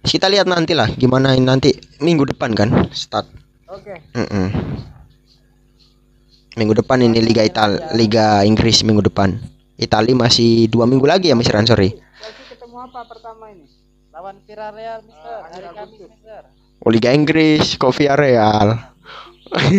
[0.00, 3.28] kita lihat nanti lah gimana nanti minggu depan kan start
[3.70, 3.94] Oke.
[3.94, 3.98] Okay.
[4.18, 4.46] Mm -mm.
[6.58, 9.38] Minggu depan ini Liga Ital, Liga Inggris minggu depan.
[9.78, 11.94] Italia masih dua minggu lagi ya Mister sorry.
[12.50, 13.70] ketemu apa pertama ini?
[14.10, 16.50] Lawan Villarreal Mister ah, hari Kamis Mister.
[16.82, 18.74] Oh Liga Inggris kok Villarreal.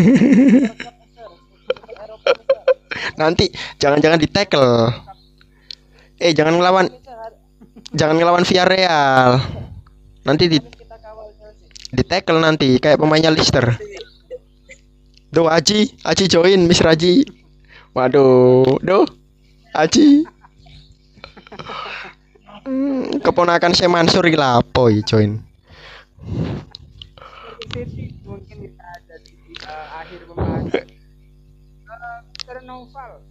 [3.20, 4.88] Nanti jangan-jangan di tackle.
[6.16, 6.88] Eh jangan ngelawan
[7.92, 9.36] jangan ngelawan Villarreal.
[10.24, 10.80] Nanti di
[11.92, 13.76] di tackle nanti kayak pemainnya Lister.
[15.32, 17.24] Do Aji, Aji join Miss Raji.
[17.96, 19.08] Waduh, do
[19.76, 20.24] Aji.
[22.64, 25.44] Hmm, keponakan saya Mansur lapo join.
[28.28, 28.58] mungkin
[29.72, 30.88] akhir pembahasan.
[31.88, 32.20] Uh,
[32.68, 33.24] Noval,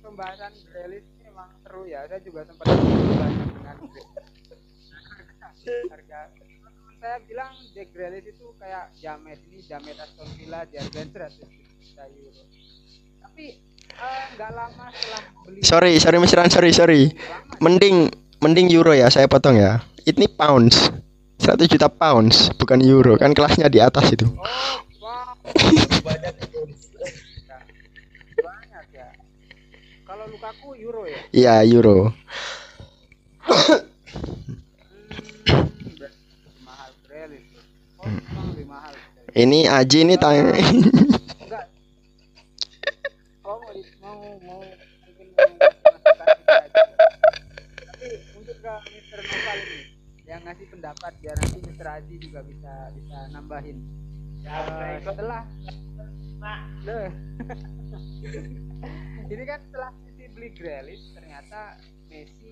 [0.00, 2.08] pembahasan Grealish ini memang seru ya.
[2.08, 3.76] Saya juga sempat banyak dengan
[5.92, 6.20] harga
[6.98, 11.38] saya bilang Jack Grealish itu kayak Jamet ini Jamet Aston Villa di harga 100
[11.78, 12.42] juta euro
[13.22, 13.44] tapi
[13.94, 17.02] eh, nggak uh, lama setelah beli sorry sorry Mister sorry sorry.
[17.62, 18.10] Mending
[18.42, 19.78] mending euro ya saya potong ya.
[20.02, 20.90] Ini pounds.
[21.38, 23.14] 100 juta pounds bukan euro.
[23.14, 24.26] Kan kelasnya di atas itu.
[24.26, 24.42] Oh,
[24.98, 25.38] wow.
[26.02, 26.34] banyak
[28.42, 29.08] banyak ya.
[30.02, 31.22] Kalau Lukaku euro ya?
[31.30, 32.10] Iya euro
[39.36, 40.56] Ini Aji ini tanya.
[50.28, 53.80] Yang ngasih pendapat biar nanti Aji juga bisa bisa nambahin.
[54.48, 55.42] Uh, setelah
[59.28, 61.76] ini kan setelah Messi beli Grealish ternyata
[62.08, 62.47] Messi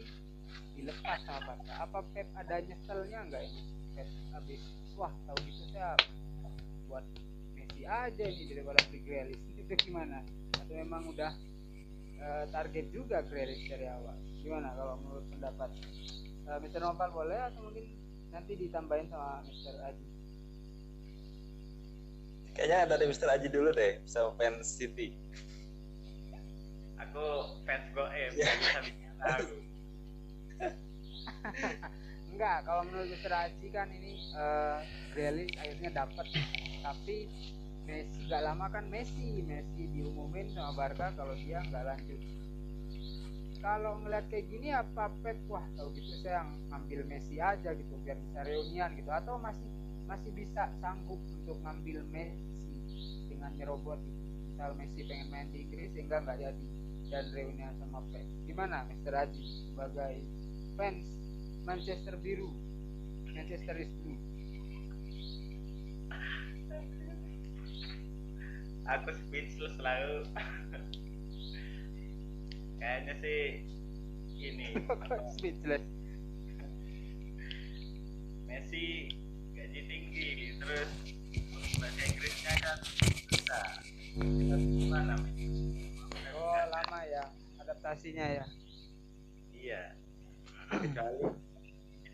[0.87, 1.73] dilepas sama Barca.
[1.83, 3.63] Apa Pep ada nyeselnya enggak ini?
[3.99, 4.63] Pep habis
[4.95, 5.99] wah tahu gitu saya
[6.87, 7.03] buat
[7.59, 10.23] Messi aja ini daripada beli Grealish itu gimana
[10.55, 11.33] atau memang udah
[12.23, 15.71] uh, target juga Grealish dari awal gimana kalau menurut pendapat
[16.47, 16.81] uh, Mr.
[16.81, 17.85] Noval boleh atau mungkin
[18.31, 19.75] nanti ditambahin sama Mr.
[19.91, 20.07] Aji
[22.55, 23.29] kayaknya dari Mr.
[23.37, 25.13] Aji dulu deh sama fans City
[26.97, 27.25] aku
[27.69, 28.49] fans Goem ya.
[28.55, 29.66] bisa bicara
[32.37, 33.33] enggak kalau menurut Mr.
[33.33, 34.81] Aji kan ini uh,
[35.17, 36.27] Grealish akhirnya dapat
[36.85, 37.31] tapi
[37.87, 42.21] Messi gak lama kan Messi Messi diumumin sama Barca kalau dia nggak lanjut
[43.63, 48.19] kalau ngeliat kayak gini apa Pep wah tahu gitu saya ngambil Messi aja gitu biar
[48.19, 49.71] bisa reunian gitu atau masih
[50.07, 52.79] masih bisa sanggup untuk ngambil Messi
[53.27, 54.23] dengan nyerobot gitu.
[54.51, 56.67] misal Messi pengen main di Inggris sehingga nggak jadi
[57.07, 60.27] dan reunian sama Pep gimana Mister Aji sebagai
[60.77, 61.09] fans
[61.65, 62.53] Manchester biru
[63.33, 64.17] Manchester is blue.
[68.87, 70.25] Aku speechless selalu
[72.79, 73.41] kayaknya sih
[74.37, 74.79] ini
[75.37, 75.85] speechless?
[78.47, 79.11] Messi
[79.57, 80.29] gaji tinggi
[80.61, 80.91] terus
[81.77, 82.79] bahasa Inggrisnya kan
[83.33, 83.69] susah.
[84.17, 85.17] Gimana
[86.37, 87.25] oh lama ya
[87.65, 88.45] adaptasinya ya.
[89.57, 90.06] Iya
[90.71, 91.27] kecuali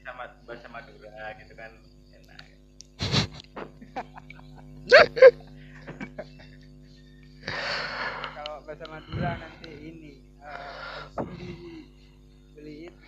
[0.03, 1.71] sama bahasa Madura gitu kan
[2.13, 2.45] enak
[8.37, 11.07] kalau bahasa Madura nanti ini uh,
[12.53, 13.01] beli itu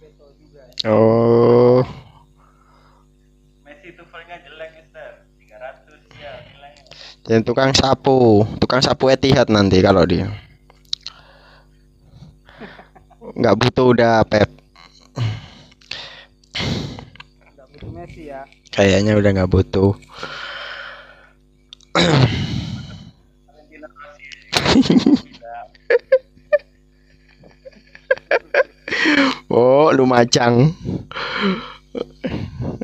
[0.00, 0.90] betul juga ya.
[0.92, 1.82] oh.
[3.66, 5.26] Messi tuvelnya jelek Mister.
[5.56, 6.84] 300 ya nilainya
[7.24, 10.28] dan tukang sapu tukang sapu Etihad nanti kalau dia
[13.36, 14.48] nggak butuh udah Pep
[17.52, 19.92] nggak butuh Messi ya kayaknya udah nggak butuh
[29.50, 30.76] oh, Lumajang.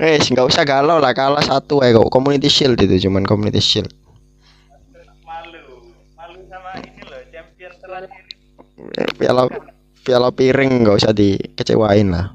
[0.00, 3.92] Eh, nggak usah galau lah kalah satu eh kok community shield itu cuman community shield.
[5.22, 8.24] Malu, malu sama ini loh champion terakhir.
[9.20, 9.46] Piala
[10.02, 12.34] piala piring nggak usah dikecewain lah.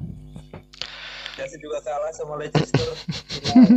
[1.36, 2.88] Chelsea juga kalah sama Leicester.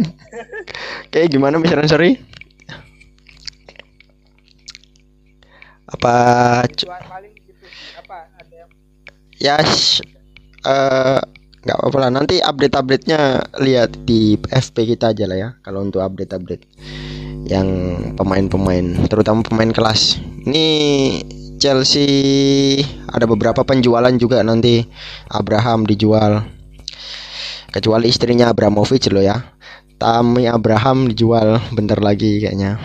[1.13, 2.19] Kayak gimana misalnya sorry?
[5.91, 6.15] apa
[6.87, 7.67] paling gitu
[7.99, 8.71] apa ada yang
[9.43, 9.59] ya
[10.71, 11.19] uh,
[11.61, 15.85] nggak apa-apa lah nanti update update nya lihat di FP kita aja lah ya kalau
[15.85, 16.65] untuk update update
[17.45, 17.69] yang
[18.15, 20.67] pemain-pemain terutama pemain kelas ini
[21.61, 22.81] Chelsea
[23.11, 24.87] ada beberapa penjualan juga nanti
[25.27, 26.47] Abraham dijual.
[27.71, 29.43] Kecuali istrinya Abramovich loh ya.
[29.99, 31.59] Tami Abraham dijual.
[31.75, 32.79] Bentar lagi kayaknya.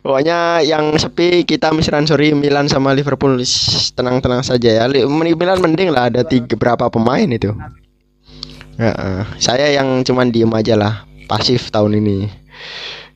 [0.00, 3.38] Pokoknya yang sepi kita misalnya sorry Milan sama Liverpool.
[3.94, 4.84] Tenang-tenang saja ya.
[5.06, 7.52] Milan mending lah ada tiga berapa pemain itu.
[8.80, 11.04] Uh, saya yang cuman diem aja lah.
[11.28, 12.26] Pasif tahun ini.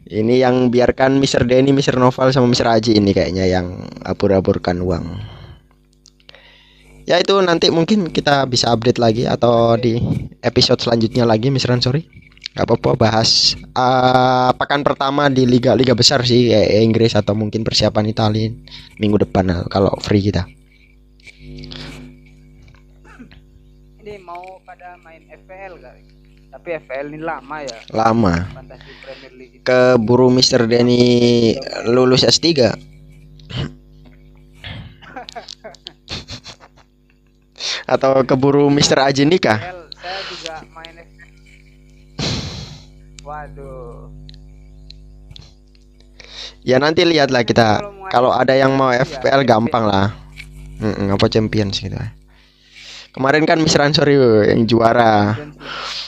[0.04, 1.48] Ini yang biarkan Mr.
[1.48, 1.96] Denny, Mr.
[1.96, 2.68] Noval sama Mr.
[2.76, 5.16] Aji ini kayaknya yang abur-aburkan uang.
[7.08, 10.00] Ya itu nanti mungkin kita bisa update lagi atau di
[10.44, 11.76] episode selanjutnya lagi Mr.
[11.80, 12.04] Sorry
[12.54, 18.06] nggak apa-apa bahas uh, pekan pertama di liga-liga besar sih kayak Inggris atau mungkin persiapan
[18.06, 18.46] Italia
[19.02, 20.46] minggu depan nah, kalau free kita.
[23.98, 25.96] Ini mau pada main FPL gak?
[26.64, 27.76] Tapi FPL ini lama ya.
[27.92, 28.48] Lama.
[29.60, 31.52] Keburu Mister Denny
[31.92, 32.48] lulus S3.
[37.84, 40.96] atau keburu Mister Aji nikah saya juga main.
[43.24, 44.12] Waduh.
[46.64, 47.80] ya nanti lihatlah kita
[48.12, 50.12] Kalau ada yang mau FPL gampang lah
[50.80, 51.96] Mm-mm, apa champions gitu
[53.14, 54.18] kemarin kan Mister Ansori
[54.50, 55.38] yang juara.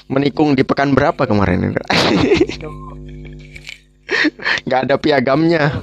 [0.07, 1.71] Menikung di pekan berapa kemarin?
[4.67, 5.83] Nggak ada piagamnya.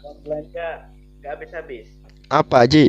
[0.00, 0.88] Uang belanja
[1.20, 1.86] nggak habis-habis.
[2.28, 2.88] Apa Ji?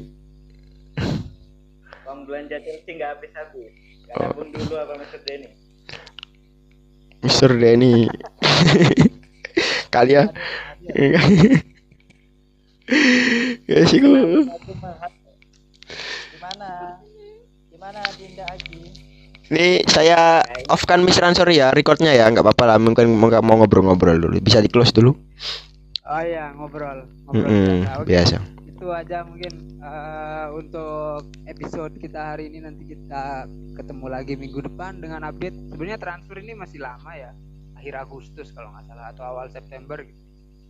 [2.08, 3.72] Uang belanja Chelsea nggak habis-habis.
[4.08, 4.48] Nggak Oh.
[4.48, 5.20] dulu apa Mr.
[5.28, 5.50] Denny?
[7.20, 8.08] Mister Denny.
[9.92, 10.24] Kali ya.
[13.66, 13.82] Ya.
[13.90, 14.46] Sih gua-
[16.46, 17.02] Gimana?
[17.74, 18.82] Gimana Dinda Aji?
[19.50, 23.58] Ini saya off kan Mister Ansori ya recordnya ya nggak apa-apa lah mungkin nggak mau
[23.58, 25.14] ngobrol-ngobrol dulu bisa di close dulu
[26.06, 27.10] Oh iya, ngobrol.
[27.26, 27.98] Ngobrol Mm-mm, biasa.
[27.98, 28.38] Oke, biasa
[28.70, 35.02] Itu aja mungkin eh, untuk episode kita hari ini nanti kita ketemu lagi minggu depan
[35.02, 35.74] dengan update.
[35.74, 37.34] Sebenarnya transfer ini masih lama ya.
[37.74, 40.22] Akhir Agustus kalau nggak salah atau awal September gitu.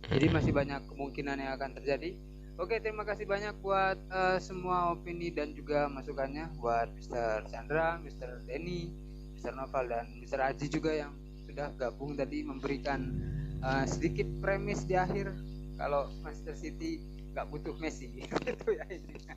[0.08, 2.16] Jadi masih banyak kemungkinan yang akan terjadi.
[2.56, 7.52] Oke, terima kasih banyak buat eh, semua opini dan juga masukannya buat Mr.
[7.52, 8.48] Chandra, Mr.
[8.48, 8.88] Denny,
[9.36, 9.52] Mr.
[9.52, 10.40] Noval dan Mr.
[10.40, 11.12] Aji juga yang
[11.44, 13.12] sudah gabung tadi memberikan
[13.60, 15.36] eh, sedikit premis di akhir
[15.76, 17.04] kalau Manchester City
[17.36, 18.08] nggak butuh Messi
[18.48, 19.36] gitu ya intinya.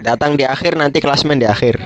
[0.00, 1.76] datang di akhir nanti klasmen di akhir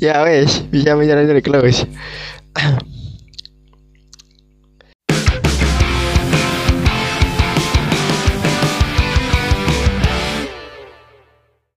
[0.00, 1.84] ya wes bisa bicara dari close